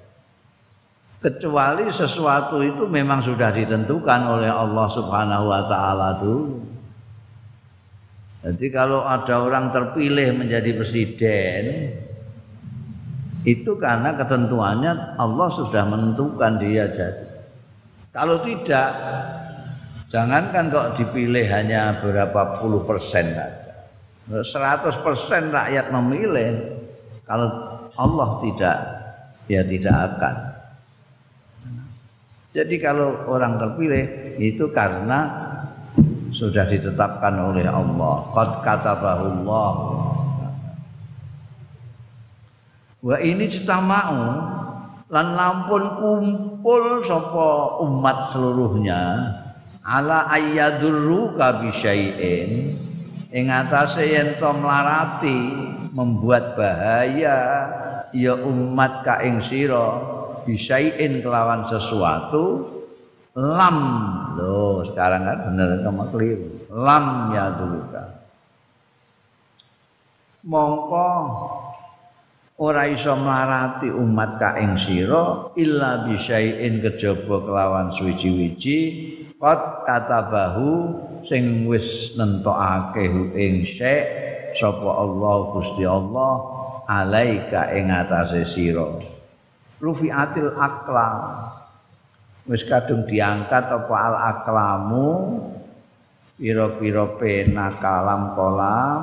kecuali 1.17 1.89
sesuatu 1.89 2.61
itu 2.61 2.85
memang 2.85 3.25
sudah 3.25 3.49
ditentukan 3.49 4.21
oleh 4.37 4.51
Allah 4.51 4.87
Subhanahu 4.93 5.45
wa 5.49 5.61
taala 5.65 6.09
dulu 6.21 6.67
jadi 8.47 8.67
kalau 8.71 9.03
ada 9.03 9.43
orang 9.43 9.73
terpilih 9.75 10.31
menjadi 10.37 10.71
presiden 10.77 11.63
itu 13.47 13.79
karena 13.79 14.15
ketentuannya 14.15 15.19
Allah 15.19 15.47
sudah 15.51 15.83
menentukan 15.87 16.59
dia 16.59 16.87
jadi. 16.91 17.27
Kalau 18.11 18.43
tidak, 18.43 18.89
jangankan 20.11 20.67
kok 20.67 20.87
dipilih 20.99 21.47
hanya 21.47 21.99
berapa 22.03 22.59
puluh 22.59 22.83
persen 22.83 23.35
saja. 23.35 23.67
100 24.27 24.43
persen 24.99 25.47
rakyat 25.47 25.87
memilih. 25.95 26.75
Kalau 27.23 27.47
Allah 27.95 28.29
tidak, 28.43 28.77
ya 29.47 29.63
tidak 29.63 29.95
akan. 29.95 30.35
Jadi 32.57 32.81
kalau 32.81 33.29
orang 33.29 33.61
terpilih 33.61 34.33
itu 34.41 34.65
karena 34.73 35.45
sudah 36.33 36.65
ditetapkan 36.65 37.37
oleh 37.37 37.69
Allah. 37.69 38.33
Qad 38.33 38.49
katabahullah 38.65 39.69
wa 43.07 43.17
ini 43.21 43.45
mau 43.85 44.19
lan 45.07 45.27
lampun 45.37 45.83
kumpul 46.01 46.99
sapa 47.05 47.79
umat 47.85 48.33
seluruhnya 48.33 49.01
ala 49.85 50.27
ayyadurruka 50.27 51.63
bisyai'in 51.63 52.75
ing 53.31 53.45
atase 53.47 54.03
yen 54.03 54.35
to 54.41 54.49
mlarati 54.49 55.39
membuat 55.95 56.59
bahaya 56.59 57.37
ya 58.11 58.35
umat 58.35 59.05
ka 59.05 59.23
ing 59.23 59.39
bisain 60.47 61.19
kelawan 61.19 61.67
sesuatu 61.67 62.63
lam. 63.35 63.77
Loh 64.39 64.81
sekarang 64.87 65.27
kan 65.27 65.37
bener 65.51 65.83
kamu 65.83 66.03
keliru. 66.15 66.47
Lam 66.71 67.35
ya 67.35 67.45
dulu. 67.53 67.79
Mongko 70.47 71.09
ora 72.57 72.87
iso 72.87 73.13
mlarati 73.13 73.91
umat 73.91 74.39
ka 74.41 74.57
ing 74.57 74.79
sira 74.79 75.53
illa 75.59 76.07
bisain 76.07 76.79
kejaba 76.81 77.43
kelawan 77.45 77.93
suwi-wiji 77.93 78.79
qad 79.37 79.85
katabahu 79.85 80.97
sing 81.27 81.69
wis 81.69 82.15
nentokake 82.17 83.05
ing 83.37 83.67
syek 83.67 84.03
sapa 84.57 84.89
Allah 84.89 85.37
Gusti 85.53 85.85
Allah 85.85 86.33
alaika 86.89 87.69
ing 87.77 87.93
atase 87.93 88.47
sira 88.49 89.16
rufiatil 89.81 90.53
aklam. 90.57 91.53
Wis 92.47 92.63
kadung 92.63 93.03
diangkat 93.03 93.65
apa 93.67 93.95
al 93.95 94.15
aklamu? 94.35 95.09
Pira-pira 96.37 97.17
pena 97.17 97.73
kalam 97.81 98.37
kolam 98.37 99.01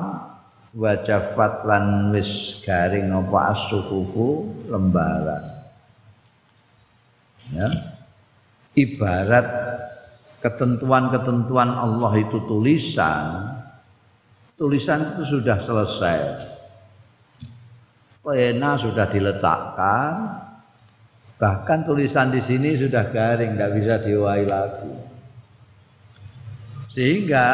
wajafat 0.71 1.67
lan 1.67 2.15
wis 2.15 2.63
garing 2.63 3.11
apa 3.11 3.51
asufufu 3.51 4.49
lembaran. 4.71 5.43
Ya. 7.51 7.69
Ibarat 8.75 9.47
ketentuan-ketentuan 10.39 11.69
Allah 11.75 12.11
itu 12.19 12.43
tulisan 12.47 13.55
tulisan 14.55 15.13
itu 15.13 15.23
sudah 15.37 15.59
selesai. 15.59 16.19
Pena 18.25 18.73
sudah 18.73 19.05
diletakkan 19.05 20.11
Bahkan 21.35 21.83
tulisan 21.83 22.31
di 22.31 22.39
sini 22.39 22.79
sudah 22.79 23.11
garing, 23.11 23.59
tidak 23.59 23.71
bisa 23.75 23.95
diwai 23.99 24.47
lagi. 24.47 24.91
Sehingga 26.95 27.47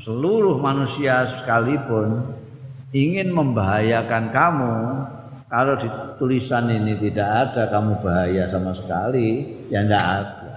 seluruh 0.00 0.56
manusia 0.56 1.28
sekalipun 1.28 2.32
ingin 2.96 3.28
membahayakan 3.28 4.32
kamu, 4.32 4.76
kalau 5.52 5.76
di 5.76 5.88
tulisan 6.16 6.72
ini 6.72 6.96
tidak 6.96 7.28
ada 7.28 7.68
kamu 7.68 7.92
bahaya 8.00 8.48
sama 8.48 8.72
sekali, 8.72 9.52
ya 9.68 9.84
tidak 9.84 10.04
ada. 10.08 10.52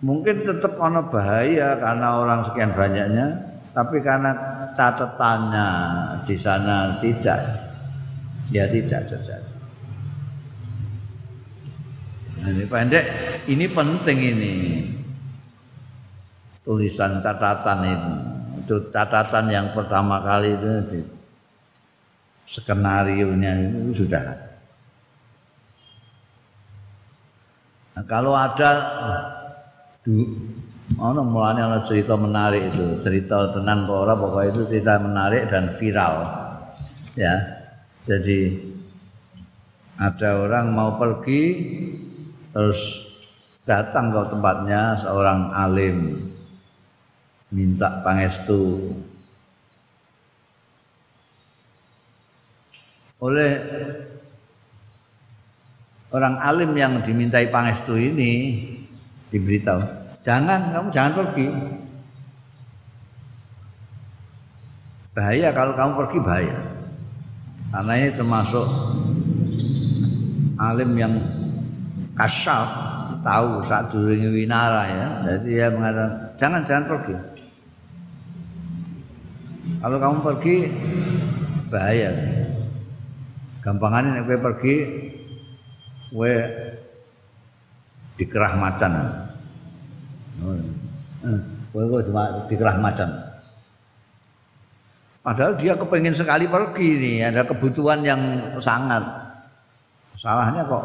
Mungkin 0.00 0.48
tetap 0.48 0.80
ono 0.80 1.06
bahaya 1.12 1.76
karena 1.76 2.08
orang 2.18 2.40
sekian 2.50 2.72
banyaknya, 2.72 3.49
tapi 3.70 4.02
karena 4.02 4.34
catatannya 4.74 5.68
di 6.26 6.36
sana 6.38 6.98
tidak, 6.98 7.40
ya 8.50 8.66
tidak 8.66 9.06
terjadi. 9.06 9.50
Ini 12.40 12.64
pendek, 12.66 13.04
ini 13.52 13.66
penting 13.68 14.18
ini 14.18 14.54
tulisan 16.64 17.20
catatan 17.20 17.78
ini. 17.84 18.14
Itu 18.64 18.88
catatan 18.88 19.52
yang 19.52 19.66
pertama 19.76 20.24
kali 20.24 20.56
itu 20.56 20.70
di 20.88 21.00
skenario 22.48 23.30
nya 23.36 23.54
itu 23.60 24.02
sudah. 24.02 24.24
Nah, 27.94 28.04
kalau 28.08 28.32
ada 28.32 28.70
Ono 31.00 31.24
mulane 31.24 31.64
ana 31.64 31.80
cerita 31.88 32.12
menarik 32.12 32.76
itu, 32.76 33.00
cerita 33.00 33.56
tenan 33.56 33.88
ora 33.88 34.12
pokoknya 34.12 34.52
itu 34.52 34.62
cerita 34.68 35.00
menarik 35.00 35.48
dan 35.48 35.72
viral. 35.80 36.14
Ya. 37.16 37.40
Jadi 38.04 38.60
ada 39.96 40.44
orang 40.44 40.76
mau 40.76 41.00
pergi 41.00 41.44
terus 42.52 42.80
datang 43.64 44.12
ke 44.12 44.20
tempatnya 44.32 44.96
seorang 45.00 45.52
alim 45.52 46.16
minta 47.52 48.00
pangestu 48.00 48.92
oleh 53.20 53.52
orang 56.10 56.34
alim 56.40 56.72
yang 56.72 57.04
dimintai 57.04 57.52
pangestu 57.52 58.00
ini 58.00 58.32
diberitahu 59.28 59.99
Jangan, 60.30 60.70
kamu 60.70 60.88
jangan 60.94 61.12
pergi. 61.18 61.46
Bahaya 65.10 65.50
kalau 65.50 65.74
kamu 65.74 65.92
pergi 66.06 66.18
bahaya. 66.22 66.58
Karena 67.74 67.92
ini 67.98 68.10
termasuk 68.14 68.66
alim 70.54 70.90
yang 70.94 71.18
kasyaf 72.14 72.70
tahu 73.26 73.66
saat 73.66 73.90
dulu 73.90 74.14
winara 74.30 74.86
ya. 74.86 75.08
Jadi 75.26 75.50
dia 75.50 75.66
mengatakan 75.66 76.14
jangan 76.38 76.62
jangan 76.62 76.84
pergi. 76.86 77.14
Kalau 79.82 79.96
kamu 79.98 80.18
pergi 80.22 80.56
bahaya. 81.74 82.10
Gampangannya 83.66 84.22
nek 84.22 84.38
pergi 84.46 84.76
we 86.14 86.32
dikerah 88.14 88.54
macan. 88.54 89.26
Kowe 91.70 92.02
cuma 92.02 92.48
dikerahmatan. 92.50 93.10
Padahal 95.20 95.52
dia 95.60 95.76
kepengen 95.76 96.16
sekali 96.16 96.48
pergi 96.48 96.88
nih, 96.96 97.16
ada 97.28 97.44
kebutuhan 97.44 98.00
yang 98.00 98.20
sangat. 98.56 99.04
Salahnya 100.16 100.64
kok 100.64 100.84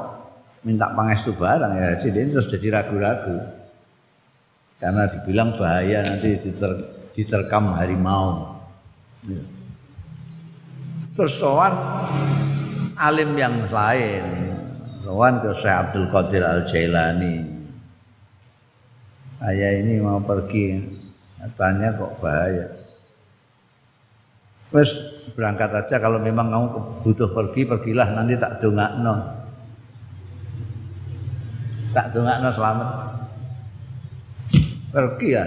minta 0.68 0.92
pangestu 0.92 1.32
barang 1.32 1.72
ya, 1.72 1.90
jadi 2.04 2.36
terus 2.36 2.52
jadi 2.52 2.68
ragu-ragu. 2.76 3.40
Karena 4.76 5.08
dibilang 5.08 5.56
bahaya 5.56 6.04
nanti 6.04 6.36
diter, 6.36 6.72
diterkam 7.16 7.80
harimau. 7.80 8.60
Ya. 9.24 9.40
Terus 11.16 11.40
soan 11.40 11.72
alim 13.00 13.40
yang 13.40 13.72
lain, 13.72 14.52
soan 15.00 15.40
ke 15.40 15.56
Syekh 15.64 15.76
Abdul 15.80 16.12
Qadir 16.12 16.44
Al 16.44 16.68
Jailani 16.68 17.55
saya 19.46 19.78
ini 19.78 20.02
mau 20.02 20.18
pergi. 20.18 20.82
Katanya 21.38 21.94
kok 21.94 22.18
bahaya. 22.18 22.66
Terus 24.74 24.92
berangkat 25.38 25.70
aja. 25.86 26.02
Kalau 26.02 26.18
memang 26.18 26.50
kamu 26.50 26.68
butuh 27.06 27.30
pergi 27.30 27.62
pergilah. 27.70 28.10
Nanti 28.18 28.34
tak 28.42 28.58
no 28.66 29.14
tak 31.94 32.10
no 32.18 32.50
selamat. 32.50 32.90
Pergi 34.90 35.30
ya 35.30 35.46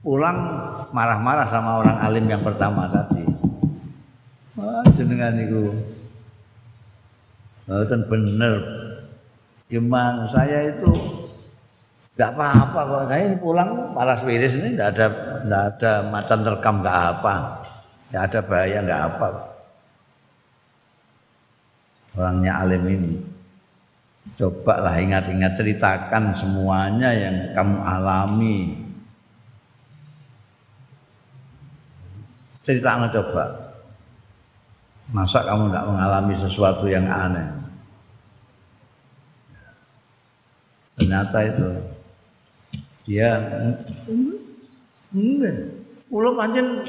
pulang 0.00 0.36
marah-marah 0.96 1.48
sama 1.48 1.80
orang 1.80 1.98
alim 2.04 2.28
yang 2.28 2.44
pertama 2.44 2.84
tadi. 2.92 3.24
Wah 4.60 4.84
jenengan 4.92 5.40
itu 5.40 5.72
Betul 7.70 8.02
bener. 8.10 8.54
Gimana? 9.70 10.26
Saya 10.26 10.74
itu 10.74 11.19
Enggak 12.20 12.36
apa-apa 12.36 12.80
kok. 12.84 13.02
Saya 13.08 13.32
pulang 13.40 13.96
paras 13.96 14.20
wiris 14.28 14.52
ini 14.52 14.76
enggak 14.76 14.92
ada 14.92 15.06
enggak 15.40 15.64
ada 15.72 15.92
macan 16.04 16.40
terkam 16.44 16.74
enggak 16.84 16.98
apa. 17.16 17.34
Enggak 18.12 18.24
ada 18.28 18.40
bahaya 18.44 18.78
enggak 18.84 19.02
apa. 19.08 19.28
Orangnya 22.20 22.52
alim 22.60 22.84
ini. 22.92 23.14
Coba 24.36 24.84
lah 24.84 25.00
ingat-ingat 25.00 25.56
ceritakan 25.56 26.36
semuanya 26.36 27.08
yang 27.08 27.56
kamu 27.56 27.76
alami. 27.88 28.56
Ceritakan 32.68 33.08
coba. 33.16 33.44
Masa 35.08 35.40
kamu 35.48 35.72
tidak 35.72 35.88
mengalami 35.88 36.34
sesuatu 36.36 36.84
yang 36.84 37.08
aneh? 37.08 37.48
Ternyata 41.00 41.38
itu 41.48 41.99
dia 43.04 43.30
enggak. 45.14 45.56
Kula 46.10 46.30
pancen 46.34 46.82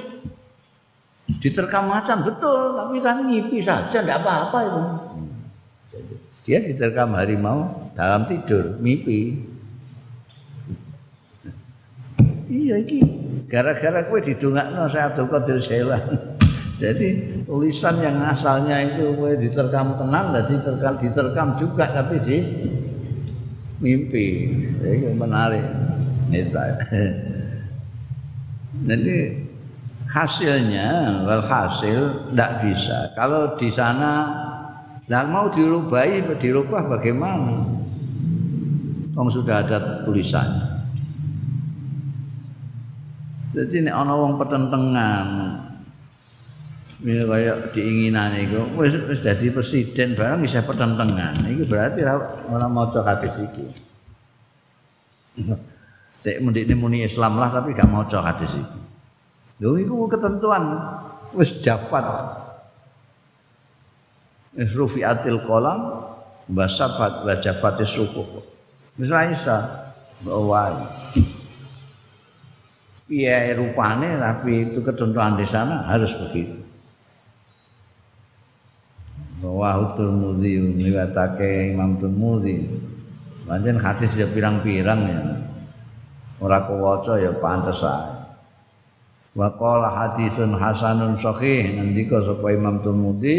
diterkam 1.40 1.86
macan 1.88 2.26
betul, 2.26 2.74
tapi 2.76 2.98
kan 3.00 3.24
ngipi 3.26 3.62
saja 3.62 4.02
enggak 4.02 4.22
apa-apa 4.26 4.60
itu. 4.66 4.82
Dia 6.42 6.58
diterkam 6.66 7.14
harimau 7.14 7.90
dalam 7.94 8.26
tidur, 8.26 8.82
mimpi. 8.82 9.46
Iya 12.52 12.84
iki 12.84 13.00
gara-gara 13.48 14.12
kowe 14.12 14.20
didongakno 14.20 14.84
saya 14.92 15.14
Abdul 15.14 15.30
Qadir 15.32 15.58
Jailan. 15.64 16.04
Jadi 16.82 17.40
tulisan 17.46 18.02
yang 18.02 18.18
asalnya 18.26 18.82
itu 18.82 19.14
kowe 19.14 19.30
diterkam 19.38 20.02
tenang, 20.02 20.34
jadi 20.34 20.50
diterkam 20.58 20.94
diterkam 20.98 21.48
juga 21.54 21.86
tapi 21.94 22.18
di 22.26 22.38
mimpi. 23.78 24.26
Ini 24.82 25.14
menarik. 25.14 25.91
Jadi 28.90 29.16
hasilnya 30.08 30.90
hasil 31.28 32.32
tidak 32.32 32.52
bisa. 32.64 33.12
Kalau 33.14 33.60
di 33.60 33.70
sana 33.70 34.32
tidak 35.06 35.28
mau 35.28 35.52
dirubahi, 35.52 36.24
dirubah 36.40 36.88
bagaimana? 36.88 37.68
Wong 39.12 39.28
sudah 39.28 39.60
ada 39.60 40.08
tulisannya. 40.08 40.72
Jadi 43.52 43.84
nek 43.84 43.92
ana 43.92 44.16
wong 44.16 44.40
pertentangan 44.40 45.28
ini 47.02 47.26
kayak 47.26 47.74
diinginan 47.74 48.30
itu, 48.38 48.62
wis 48.78 48.94
dadi 49.26 49.50
presiden 49.50 50.14
barang 50.14 50.46
bisa 50.46 50.62
pertentangan. 50.62 51.34
Iki 51.50 51.66
berarti 51.66 52.06
ora 52.48 52.70
maca 52.70 53.02
hadis 53.02 53.34
iki. 53.42 53.66
Cek 56.22 56.38
mendikne 56.38 56.78
muni 56.78 57.02
Islam 57.02 57.42
lah 57.42 57.50
tapi 57.50 57.74
gak 57.74 57.90
maca 57.90 58.22
hadis 58.22 58.54
iki. 58.54 58.80
Lho 59.62 59.78
iku 59.78 60.06
ketentuan 60.06 60.78
wis 61.34 61.50
jafat. 61.66 62.06
Wis 64.54 64.70
rufiatil 64.78 65.42
qalam 65.46 66.10
basafat 66.46 67.26
wa 67.26 67.34
jafatis 67.42 67.90
sufuh. 67.90 68.46
Wis 69.02 69.10
ra 69.10 69.30
isa. 69.34 69.58
Rupane 73.58 74.10
tapi 74.22 74.70
itu 74.70 74.80
ketentuan 74.86 75.36
di 75.36 75.46
sana 75.50 75.90
harus 75.90 76.14
begitu. 76.16 76.62
Wa 79.42 79.98
Tirmidzi 79.98 80.62
meliwatake 80.62 81.74
Imam 81.74 81.98
Tirmidzi. 81.98 82.62
Pancen 83.50 83.82
hadis 83.82 84.14
ya 84.14 84.30
pirang-pirang 84.30 85.02
ya. 85.10 85.22
Ora 86.42 86.66
kewaca 86.66 87.22
ya 87.22 87.38
pantes 87.38 87.86
ae. 87.86 88.22
Wa 89.32 89.48
qala 89.56 89.88
hadisun 89.94 90.58
hasanun 90.60 91.16
sahih 91.16 91.80
ngendika 91.80 92.20
sapa 92.20 92.52
Imam 92.52 92.84
Tirmidzi 92.84 93.38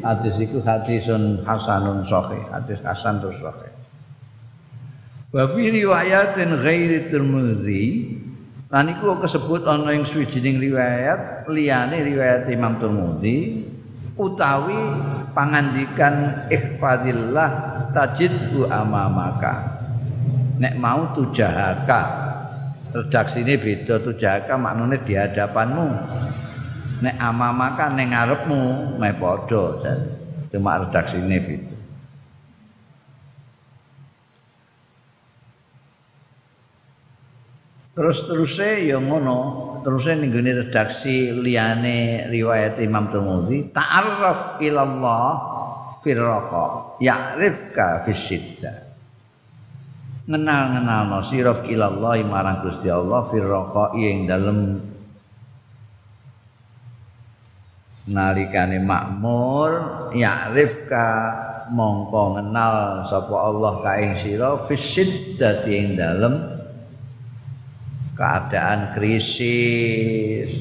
hadis 0.00 0.40
iku 0.40 0.62
hadisun 0.64 1.44
hasanun 1.44 2.00
sahih, 2.06 2.40
hadis 2.48 2.80
hasan 2.80 3.20
terus 3.20 3.36
sahih. 3.42 3.72
Wa 5.34 5.44
fi 5.50 5.62
riwayatin 5.68 6.50
ghairi 6.62 7.12
Tirmidzi 7.12 7.84
Lan 8.74 8.90
iku 8.90 9.22
kesebut 9.22 9.62
ana 9.70 9.94
ing 9.94 10.02
swijining 10.02 10.58
riwayat 10.58 11.46
liyane 11.46 12.02
riwayat 12.02 12.50
Imam 12.50 12.74
Tirmidzi 12.82 13.70
utawi 14.18 14.74
pangandikan 15.30 16.46
ihfadillah 16.50 17.50
tajidhu 17.94 18.66
amamaka. 18.66 19.78
Nek 20.58 20.74
mau 20.74 21.06
tujahaka. 21.14 22.23
Redaksine 22.94 23.58
beda 23.58 23.98
tujahaka 23.98 24.54
maknane 24.54 25.02
di 25.02 25.18
hadapanmu. 25.18 25.88
Nek 27.02 27.16
amamaka 27.18 27.90
ning 27.90 28.14
ngarepmu 28.14 28.94
meh 29.02 29.14
padha 29.18 29.98
Cuma 30.54 30.78
redaksine 30.78 31.36
beda. 31.42 31.74
Terus 37.94 38.26
terusnya 38.26 38.74
ya 38.78 38.98
ngono, 38.98 39.38
terusnya 39.86 40.18
ning 40.18 40.34
redaksi 40.34 41.30
liyane 41.30 42.26
riwayat 42.26 42.82
Imam 42.82 43.06
Tirmidzi, 43.06 43.70
ta'arraf 43.70 44.58
ilallah 44.58 45.26
firraha, 46.02 46.98
ya'rifka 46.98 48.02
fisidda. 48.02 48.83
Ngenal-ngenal 48.83 48.83
no 50.24 51.18
siraf 51.20 51.68
ilallah 51.68 52.16
marang 52.24 52.64
Gusti 52.64 52.88
Allah 52.88 53.28
firraha 53.28 53.92
ing 53.96 54.24
dalem 54.24 54.80
nalikane 58.08 58.80
makmur 58.80 59.70
ya'rifka 60.12 61.08
mongko 61.72 62.36
ngenal 62.36 63.04
sapa 63.08 63.32
Allah 63.32 63.72
ka 63.80 63.92
ing 64.00 64.12
sira 64.20 64.60
fisidda 64.60 65.64
ing 65.64 65.96
dalem 65.96 66.34
keadaan 68.14 68.94
krisis. 68.96 70.52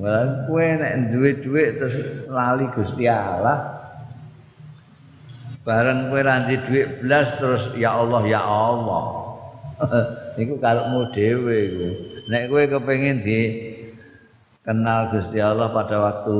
Kowe 0.00 0.64
nek 0.80 1.12
duwe 1.12 1.30
dhuwit 1.44 1.76
terus 1.76 1.96
lali 2.32 2.64
Gusti 2.72 3.04
Allah. 3.04 3.79
Bareng 5.60 6.08
kowe 6.08 6.20
ra 6.24 6.40
dhuwit 6.48 7.04
blas 7.04 7.36
terus 7.36 7.68
ya 7.76 7.92
Allah 8.00 8.22
ya 8.24 8.40
Allah. 8.40 9.04
Iku 10.40 10.56
kalukmu 10.56 11.12
dhewe 11.12 11.56
iku. 11.68 11.88
Nek 12.32 12.48
kowe 12.48 12.62
kepengin 12.64 13.20
di 13.20 13.38
kenal 14.64 15.12
Gusti 15.12 15.36
Allah 15.36 15.68
pada 15.68 16.00
waktu 16.00 16.38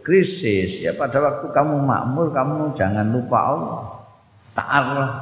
krisis, 0.00 0.80
ya 0.80 0.96
pada 0.96 1.18
waktu 1.20 1.52
kamu 1.52 1.84
makmur 1.84 2.32
kamu 2.32 2.72
jangan 2.72 3.12
lupa 3.12 3.38
Allah. 3.52 3.80
Ta'arraf. 4.56 5.16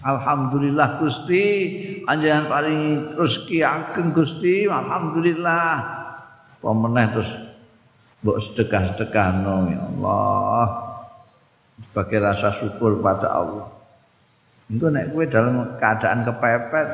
Alhamdulillah 0.00 1.02
Gusti 1.02 1.44
anjenengan 2.08 2.48
paling 2.48 2.80
rezeki 3.20 3.58
ageng 3.60 4.16
Gusti 4.16 4.64
alhamdulillah 4.64 6.00
pemeneh 6.60 7.06
terus 7.12 7.30
mbok 8.24 8.36
sedekah-sedekahno 8.40 9.56
ya 9.68 9.80
Allah 9.80 10.89
sebagai 11.88 12.18
rasa 12.20 12.52
syukur 12.60 13.00
pada 13.00 13.32
Allah. 13.32 13.68
Itu 14.70 14.86
nek 14.92 15.10
kowe 15.10 15.24
dalam 15.26 15.80
keadaan 15.80 16.22
kepepet 16.22 16.88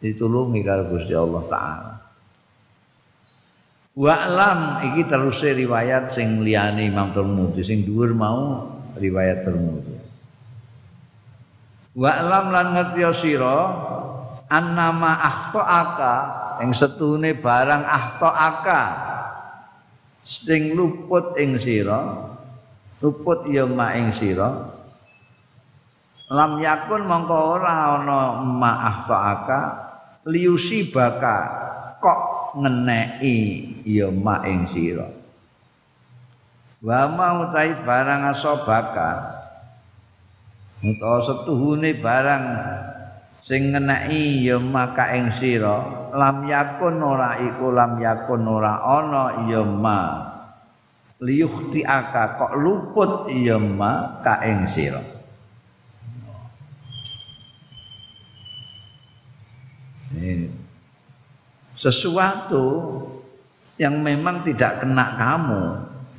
ditulungi 0.00 0.60
karo 0.62 0.86
Gusti 0.92 1.12
Allah 1.16 1.42
taala. 1.50 1.94
Wa 4.00 4.14
alam 4.16 4.60
iki 4.86 5.02
terus 5.10 5.42
riwayat 5.42 6.14
sing 6.14 6.46
liyane 6.46 6.88
Imam 6.88 7.10
Tirmidzi 7.10 7.62
sing 7.66 7.78
dhuwur 7.82 8.14
mau 8.14 8.70
riwayat 8.94 9.42
Tirmidzi 9.42 9.98
Wa 11.98 12.22
lam 12.22 12.54
lan 12.54 12.66
ngerti 12.78 13.02
sira 13.18 13.58
annama 14.46 15.18
akhtaaka 15.26 16.14
ing 16.62 16.70
setune 16.70 17.34
barang 17.34 17.82
akhtaaka 17.82 18.82
sing 20.22 20.78
luput 20.78 21.34
ing 21.34 21.58
sira 21.58 22.29
luput 23.00 23.48
ya 23.48 23.64
ma 23.64 23.96
ing 23.96 24.12
sira. 24.12 24.76
Lam 26.30 26.62
yakun 26.62 27.10
mongko 27.10 27.58
ora 27.58 27.98
ana 27.98 28.38
ma 28.44 28.72
akhtaaka 28.86 29.60
liusi 30.30 30.94
baka 30.94 31.36
kok 31.98 32.20
ngeneki 32.60 33.36
ya 33.88 34.08
ma 34.14 34.44
ing 34.46 34.68
sira. 34.70 35.08
Wa 36.80 37.10
mau 37.10 37.50
tai 37.52 37.76
barang 37.82 38.30
asobaka 38.30 39.40
utawa 40.80 41.20
setuhune 41.20 42.00
barang 42.00 42.44
sing 43.44 43.72
ngeneki 43.72 44.48
ya 44.48 44.56
maka 44.56 45.12
ing 45.12 45.28
sira 45.32 46.08
lam 46.12 46.48
yakun 46.48 47.00
ora 47.04 47.36
iku 47.36 47.68
lam 47.68 48.00
yakun 48.00 48.48
ora 48.48 48.80
ana 48.80 49.44
ya 49.44 49.60
ma 49.60 50.00
liyukhti 51.20 51.84
aka 51.84 52.40
kok 52.40 52.56
luput? 52.56 53.28
Ya 53.28 53.60
ma 53.60 54.20
ka 54.24 54.40
ing 54.44 54.66
sira. 54.66 55.04
Sesuatu 61.80 62.66
yang 63.80 64.04
memang 64.04 64.44
tidak 64.44 64.84
kena 64.84 65.16
kamu. 65.16 65.62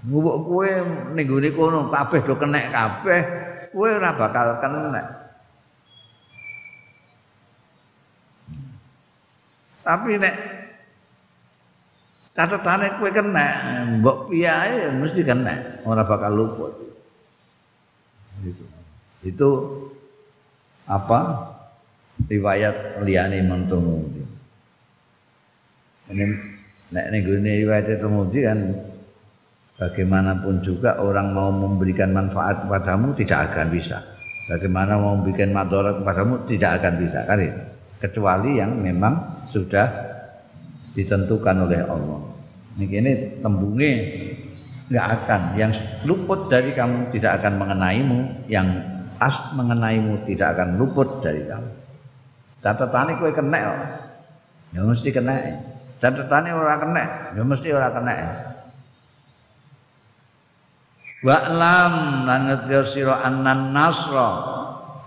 Ngubuk 0.01 0.49
kue 0.49 0.71
ning 1.13 1.29
kono 1.53 1.93
kabeh 1.93 2.25
do 2.25 2.33
kena 2.33 2.73
kabeh 2.73 3.21
kowe 3.69 3.85
ora 3.85 4.09
bakal 4.17 4.57
kena. 4.57 5.03
Tapi 9.81 10.11
nek 10.17 10.60
catatane 12.31 12.95
kowe 12.95 13.11
kena, 13.11 13.47
mbok 13.99 14.31
piye 14.31 14.87
mesti 14.95 15.21
kena, 15.23 15.83
ora 15.83 16.03
bakal 16.07 16.31
luput. 16.31 16.73
Itu. 18.41 18.65
Itu 19.21 19.49
apa? 20.89 21.19
Riwayat 22.21 23.01
liyane 23.01 23.41
Mantumudi. 23.41 24.21
Ini 26.11 26.25
nek 26.93 27.05
ning 27.09 27.23
riwayat 27.25 27.97
Mantumudi 27.97 28.39
kan 28.45 28.59
bagaimanapun 29.81 30.61
juga 30.61 31.01
orang 31.01 31.33
mau 31.33 31.49
memberikan 31.49 32.13
manfaat 32.13 32.65
kepadamu 32.65 33.17
tidak 33.17 33.51
akan 33.51 33.67
bisa. 33.73 33.97
Bagaimana 34.49 34.97
mau 34.97 35.17
memberikan 35.17 35.49
madarat 35.53 36.01
kepadamu 36.01 36.33
tidak 36.49 36.71
akan 36.81 36.93
bisa 37.01 37.19
kan 37.25 37.39
Kecuali 38.01 38.57
yang 38.57 38.81
memang 38.81 39.45
sudah 39.45 40.10
ditentukan 40.95 41.55
oleh 41.67 41.81
Allah. 41.87 42.19
Ini, 42.79 42.85
ini 42.87 43.11
tembungnya 43.43 43.91
nggak 44.91 45.07
akan. 45.21 45.41
Yang 45.55 45.71
luput 46.03 46.51
dari 46.51 46.75
kamu 46.75 47.11
tidak 47.15 47.41
akan 47.43 47.53
mengenaimu 47.59 48.19
yang 48.51 48.67
pas 49.15 49.53
mengenaimu 49.55 50.27
tidak 50.27 50.57
akan 50.57 50.79
luput 50.79 51.23
dari 51.23 51.43
kamu. 51.47 51.71
Catatannya 52.61 53.17
kowe 53.17 53.31
kena 53.33 53.59
ya 54.71 54.81
mesti 54.85 55.09
kena. 55.09 55.35
Catatannya 56.01 56.51
orang 56.53 56.79
kena 56.83 57.03
ya 57.33 57.41
mesti 57.41 57.67
orang 57.71 57.93
kena. 57.95 58.13
Wa'lam 61.21 62.25
lan 62.25 62.39
ngerti 62.49 62.97
sira 62.97 63.21
annan 63.21 63.71
nasra. 63.71 64.59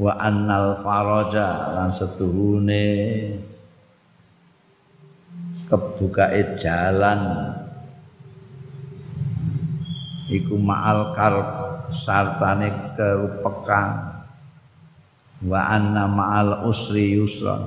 wa 0.00 0.12
annal 0.16 0.80
faraja 0.80 1.76
lan 1.76 1.92
setuhune 1.92 2.88
kebukae 5.68 6.56
jalan. 6.56 7.52
Iku 10.24 10.56
ma'al 10.56 11.12
karb 11.12 11.48
sartane 11.92 12.96
kerupekan 12.96 14.24
wa 15.44 15.60
anna 15.68 16.08
ma'al 16.08 16.64
usri 16.64 17.20
yusra 17.20 17.60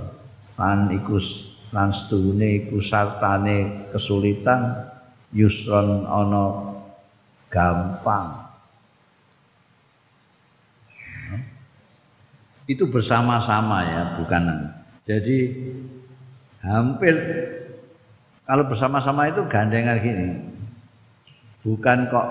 lan 0.57 0.89
iku 0.89 1.21
lan 1.69 1.93
sedune 1.93 2.65
iku 2.65 2.81
sartane 2.81 3.85
kesulitan. 3.93 4.89
Yusron 5.27 6.07
ana 6.07 6.71
gampang 7.51 8.46
itu 12.67 12.83
bersama-sama 12.91 13.79
ya 13.87 14.01
bukan. 14.19 14.43
Jadi 15.07 15.55
hampir 16.59 17.15
kalau 18.43 18.67
bersama-sama 18.67 19.31
itu 19.31 19.41
gandengan 19.47 19.97
gini. 20.03 20.29
Bukan 21.63 22.11
kok 22.11 22.27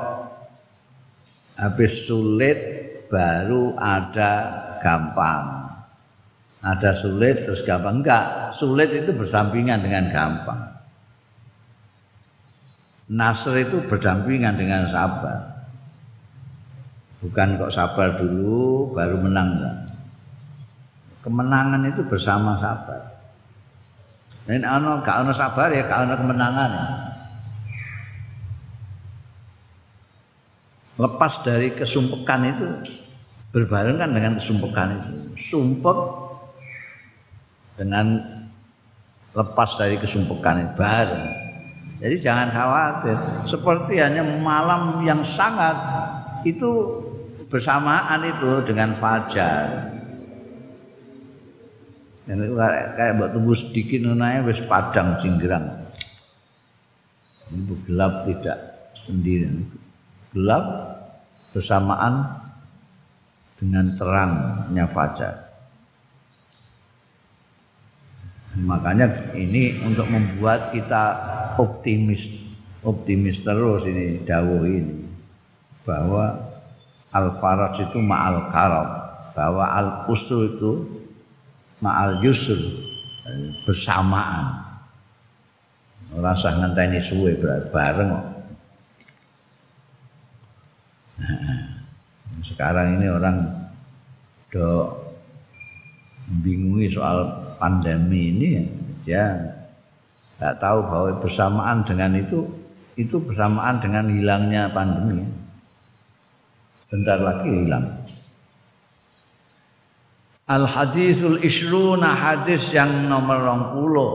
habis 1.57 2.05
sulit 2.05 2.57
baru 3.09 3.73
ada 3.81 4.33
gampang. 4.85 5.73
Ada 6.61 6.93
sulit 7.01 7.49
terus 7.49 7.65
gampang. 7.65 8.05
Enggak 8.05 8.53
sulit 8.53 8.93
itu 8.93 9.17
bersampingan 9.17 9.81
dengan 9.81 10.05
gampang. 10.13 10.61
Nasr 13.09 13.57
itu 13.65 13.81
berdampingan 13.89 14.61
dengan 14.61 14.85
sabar. 14.85 15.65
Bukan 17.25 17.57
kok 17.57 17.73
sabar 17.73 18.21
dulu 18.21 18.93
baru 18.93 19.17
menang 19.17 19.49
enggak 19.57 19.96
kemenangan 21.27 21.83
itu 21.91 22.07
bersama 22.07 22.55
sabar 22.63 23.19
dan 24.47 24.63
ano 24.63 25.03
gak 25.03 25.27
ono 25.27 25.35
sabar 25.35 25.75
ya 25.75 25.83
gak 25.83 26.07
ono 26.07 26.15
kemenangan 26.15 26.71
lepas 31.03 31.43
dari 31.43 31.75
kesumpekan 31.75 32.41
itu 32.47 32.67
berbarengan 33.51 34.15
dengan 34.15 34.39
kesumpekan 34.39 35.03
itu 35.03 35.11
sumpek 35.51 35.99
dengan 37.77 38.37
lepas 39.37 39.77
dari 39.77 40.01
kesumpukan 40.01 40.73
bareng. 40.73 41.29
Jadi 42.01 42.17
jangan 42.21 42.49
khawatir. 42.53 43.17
Seperti 43.45 44.01
hanya 44.01 44.25
malam 44.25 45.05
yang 45.05 45.21
sangat 45.21 45.77
itu 46.45 47.01
bersamaan 47.49 48.21
itu 48.25 48.65
dengan 48.65 48.97
fajar. 48.97 49.96
Dan 52.27 52.43
itu 52.43 52.59
kayak 52.59 53.23
buat 53.23 53.31
tubuh 53.31 53.55
sedikit 53.55 54.03
nunanya 54.03 54.43
wis 54.51 54.59
padang 54.67 55.15
jinggrang. 55.23 55.63
Ini 57.55 57.75
gelap 57.87 58.27
tidak 58.27 58.59
sendiri. 59.07 59.47
Gelap 60.35 60.65
bersamaan 61.55 62.43
dengan 63.55 63.95
terangnya 63.95 64.91
fajar. 64.91 65.47
Makanya 68.57 69.37
ini 69.37 69.79
untuk 69.85 70.09
membuat 70.09 70.73
kita 70.73 71.05
optimis, 71.61 72.33
optimis 72.83 73.45
terus 73.45 73.85
ini 73.85 74.25
dawuh 74.25 74.65
ini 74.65 75.05
bahwa 75.85 76.35
al 77.13 77.37
faraj 77.37 77.77
itu 77.85 78.01
ma'al 78.01 78.49
karam, 78.49 78.89
bahwa 79.37 79.65
al 79.71 79.89
usru 80.09 80.57
itu 80.57 80.73
ma'al 81.81 82.21
yusr. 82.25 82.59
Bersamaan. 83.67 84.63
Rasa 86.15 86.55
ngenteni 86.55 87.03
suwe 87.03 87.35
bareng 87.75 88.09
kok. 88.15 88.27
Nah, 91.17 91.59
sekarang 92.47 93.03
ini 93.03 93.07
orang 93.11 93.37
do 94.55 94.95
bingungi 96.39 96.87
soal 96.87 97.27
pandemi 97.59 98.31
ini 98.31 98.51
ya. 99.03 99.35
Nggak 100.39 100.57
tahu 100.63 100.79
bahwa 100.87 101.11
bersamaan 101.19 101.83
dengan 101.83 102.15
itu 102.15 102.47
itu 102.95 103.19
bersamaan 103.19 103.83
dengan 103.83 104.07
hilangnya 104.07 104.71
pandemi. 104.71 105.27
Bentar 106.87 107.19
lagi 107.19 107.51
hilang 107.51 108.06
Al 110.47 110.63
hadisul 110.63 111.43
isruna 111.43 112.15
hadis 112.15 112.71
yang 112.71 113.11
nomor 113.11 113.51
puluh 113.75 114.11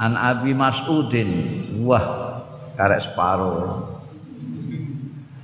An 0.00 0.16
Abi 0.16 0.56
Mas'udin 0.56 1.28
wah 1.84 2.40
karek 2.80 3.04
separuh 3.04 3.84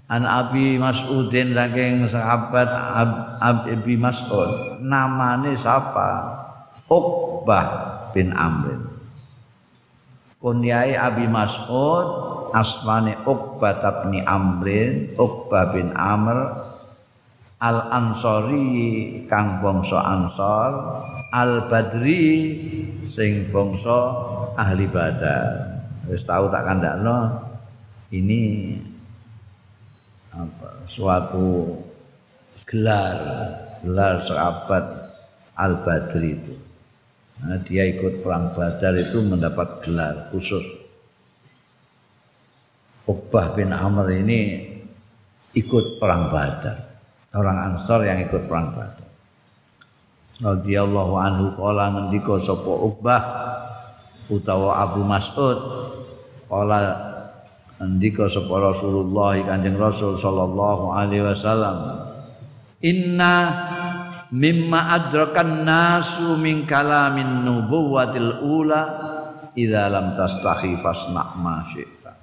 An 0.09 0.25
Abi 0.25 0.81
Mas'udin 0.81 1.53
saking 1.53 2.09
sahabat 2.09 2.73
Ab, 2.73 3.37
Abi 3.45 4.01
Mas'ud 4.01 4.81
namane 4.81 5.53
siapa? 5.53 6.41
Uqbah 6.89 7.69
bin 8.17 8.33
Amr. 8.33 8.81
Kunyai 10.41 10.97
Abi 10.97 11.29
Mas'ud 11.29 12.49
asmane 12.57 13.21
Uqbah 13.29 14.09
bin 14.09 14.25
Amr, 14.25 14.67
Uqbah 15.21 15.77
bin 15.77 15.93
Amr 15.93 16.57
Al 17.59 17.91
Ansori 17.91 19.27
kang 19.27 19.59
bangsa 19.59 19.99
Ansor, 19.99 20.73
Al 21.35 21.67
Badri 21.67 22.55
sing 23.11 23.51
bangsa 23.51 23.99
ahli 24.55 24.87
Badar. 24.87 25.83
Wis 26.07 26.23
tahu 26.23 26.47
tak 26.55 26.65
kandakno 26.65 27.35
ini 28.15 28.73
apa, 30.31 30.87
suatu 30.87 31.75
gelar 32.63 33.19
gelar 33.83 34.23
sahabat 34.23 34.85
Al 35.59 35.83
Badri 35.83 36.39
itu. 36.39 36.55
Nah, 37.39 37.59
dia 37.67 37.87
ikut 37.87 38.23
perang 38.23 38.55
Badar 38.55 38.95
itu 38.99 39.19
mendapat 39.19 39.83
gelar 39.83 40.31
khusus. 40.31 40.63
Uqbah 43.07 43.55
bin 43.59 43.75
Amr 43.75 44.15
ini 44.15 44.41
ikut 45.59 45.99
perang 45.99 46.31
Badar. 46.31 46.88
Orang 47.37 47.59
Ansor 47.61 48.09
yang 48.09 48.25
ikut 48.25 48.49
perang 48.49 48.73
Badar. 48.73 49.09
Radhiyallahu 50.39 51.15
anhu 51.19 51.45
qala 51.59 51.91
ngendika 51.91 52.39
sapa 52.39 52.71
Uqbah 52.71 53.23
utawa 54.31 54.87
Abu 54.87 55.03
Mas'ud 55.03 55.59
qala 56.47 57.09
Andika 57.79 58.27
sapa 58.31 58.55
Rasulullah 58.59 59.39
Kanjeng 59.43 59.79
Rasul 59.79 60.15
sallallahu 60.15 60.95
alaihi 60.95 61.27
wasallam 61.27 62.07
Inna 62.87 63.35
mimma 64.31 64.95
adrakan 64.95 65.67
nasu 65.67 66.39
min 66.39 66.67
kalamin 66.67 67.43
nubuwatil 67.43 68.43
ula 68.43 68.83
idza 69.59 69.91
lam 69.91 70.15
tastahi 70.15 70.79
fasna 70.79 71.35
ma 71.39 71.67
syi'ta 71.71 72.15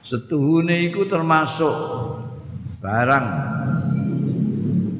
Setuhune 0.00 0.84
iku 0.88 1.04
termasuk 1.08 1.76
barang. 2.84 3.28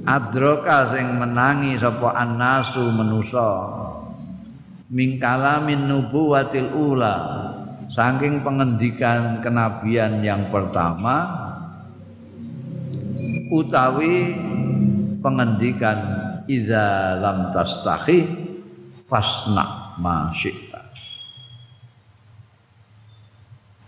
Adraka 0.04 0.96
sing 0.96 1.20
menangi 1.20 1.76
sapa 1.76 2.16
annasu 2.16 2.88
manusa. 2.88 3.50
Min 4.88 5.20
kalamin 5.20 5.84
nubuwatil 5.88 6.72
ula. 6.72 7.16
Saking 7.92 8.40
pengendikan 8.40 9.44
kenabian 9.44 10.24
yang 10.24 10.48
pertama 10.48 11.44
utawi 13.52 14.34
pengendikan 15.20 15.98
idza 16.50 17.20
lam 17.22 17.52
tastahi 17.54 18.24
fasna 19.06 19.94
ma 20.00 20.32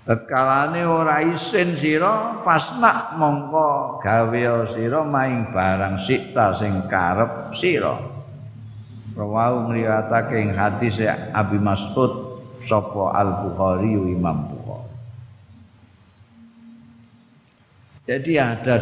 Tekalane 0.07 0.86
ora 0.86 1.18
isin 1.18 1.74
sira 1.74 2.38
fasna 2.38 3.18
mongko 3.18 3.98
gawe 3.98 4.70
sira 4.70 5.02
maing 5.02 5.50
barang 5.50 5.98
sikta 5.98 6.54
sing 6.54 6.86
karep 6.86 7.50
sira 7.50 7.98
Rawahu 9.16 9.72
ngriwatake 9.72 10.36
ing 10.44 10.52
hadis 10.54 11.02
Abi 11.34 11.59
Mas'ud 11.59 12.38
sapa 12.68 13.16
Al 13.16 13.48
Bukhari 13.48 13.96
Imam 13.96 14.44
Bukhari. 14.46 14.92
Jadi 18.07 18.32
ada 18.36 18.76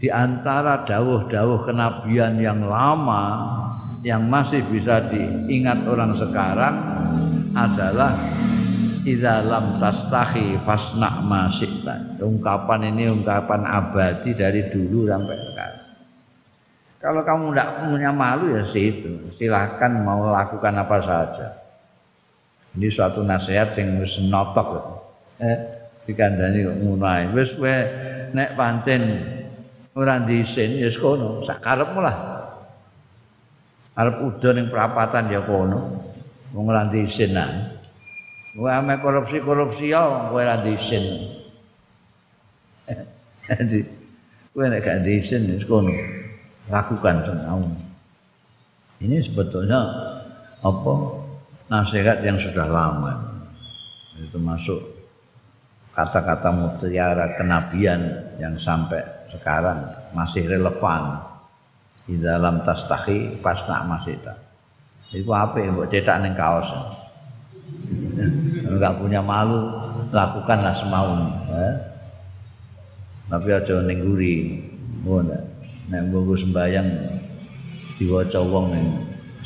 di 0.00 0.08
antara 0.08 0.82
dawuh-dawuh 0.88 1.68
kenabian 1.68 2.40
yang 2.40 2.64
lama 2.64 3.24
yang 4.02 4.24
masih 4.24 4.64
bisa 4.72 5.04
diingat 5.06 5.84
orang 5.84 6.16
sekarang 6.16 6.74
adalah 7.52 8.16
idza 9.06 9.46
lam 9.46 9.78
tastahi 9.78 10.58
fasna 10.66 11.22
ma 11.22 11.46
Ungkapan 12.18 12.90
ini 12.90 13.06
ungkapan 13.14 13.62
abadi 13.62 14.34
dari 14.34 14.66
dulu 14.66 15.06
sampai 15.06 15.38
sekarang. 15.38 15.86
Kalau 16.98 17.22
kamu 17.22 17.54
tidak 17.54 17.70
punya 17.86 18.10
malu 18.10 18.58
ya 18.58 18.66
situ. 18.66 19.30
Silahkan 19.30 19.94
mau 20.02 20.26
lakukan 20.26 20.74
apa 20.74 20.98
saja. 20.98 21.48
Ini 22.74 22.90
suatu 22.90 23.22
nasihat 23.22 23.70
sing 23.70 24.02
wis 24.02 24.18
notok 24.26 24.98
Eh, 25.36 25.58
dikandani 26.08 26.66
kok 26.66 26.76
ngono 26.82 27.06
ae. 27.06 27.28
Wis 27.30 27.54
kowe 27.54 27.76
nek 28.32 28.56
pancen 28.56 29.04
ora 29.92 30.18
diisin 30.24 30.80
ya 30.80 30.88
kono, 30.96 31.44
sak 31.44 31.60
karepmu 31.60 32.00
lah. 32.00 32.16
Arep 33.96 34.16
ning 34.56 34.66
perapatan 34.72 35.28
ya 35.28 35.44
kono. 35.44 36.04
Wong 36.56 36.66
ae. 36.72 37.75
Kowe 38.56 38.72
ame 38.72 38.96
korupsi-korupsi 39.04 39.92
ya 39.92 40.32
kowe 40.32 40.40
ora 40.40 40.64
diisin. 40.64 41.28
Jadi 43.44 43.84
kowe 44.56 44.64
nek 44.64 44.80
gak 44.80 45.04
ya 45.04 45.60
kono 45.68 45.92
lakukan 46.72 47.16
semau. 47.28 47.60
Ini 48.96 49.20
sebetulnya 49.20 49.76
apa 50.64 50.94
nasihat 51.68 52.24
yang 52.24 52.40
sudah 52.40 52.64
lama. 52.64 53.44
Itu 54.16 54.40
masuk 54.40 54.80
kata-kata 55.92 56.48
mutiara 56.48 57.36
kenabian 57.36 58.00
yang 58.40 58.56
sampai 58.56 59.04
sekarang 59.28 59.84
masih 60.16 60.48
relevan 60.48 61.20
di 62.08 62.16
dalam 62.16 62.64
tastahi 62.64 63.36
pasna 63.44 63.84
masih 63.84 64.16
tak. 64.24 64.40
Itu 65.12 65.28
apa 65.36 65.60
yang 65.60 65.76
buat 65.76 65.92
cetak 65.92 66.24
neng 66.24 66.32
kaos. 66.32 66.72
Enggak 68.66 68.96
punya 68.98 69.20
malu, 69.22 69.70
lakukanlah 70.10 70.74
semau. 70.74 71.30
Eh? 71.52 71.74
Tapi 73.30 73.48
aja 73.50 73.82
ning 73.82 74.02
guri. 74.02 74.62
Ngono 75.06 75.56
nek 75.86 76.02
mbok 76.10 76.34
sembayang 76.34 76.88
diwaca 77.94 78.42
wong 78.42 78.66
ning 78.74 78.86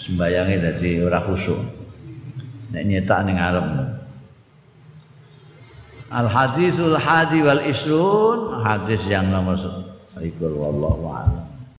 sembayange 0.00 0.56
dadi 0.56 1.04
ora 1.04 1.20
khusuk 1.20 1.60
nek 2.72 2.82
nyetak 2.88 3.20
ning 3.28 3.36
arep 3.36 3.66
Al 6.10 6.26
hadisul 6.26 6.98
hadi 6.98 7.38
wal 7.38 7.62
isrun 7.70 8.58
hadis 8.66 8.98
yang 9.06 9.30
nomor 9.30 9.54
1 9.54 10.26
wallahu 10.42 11.06
a'lam 11.06 11.46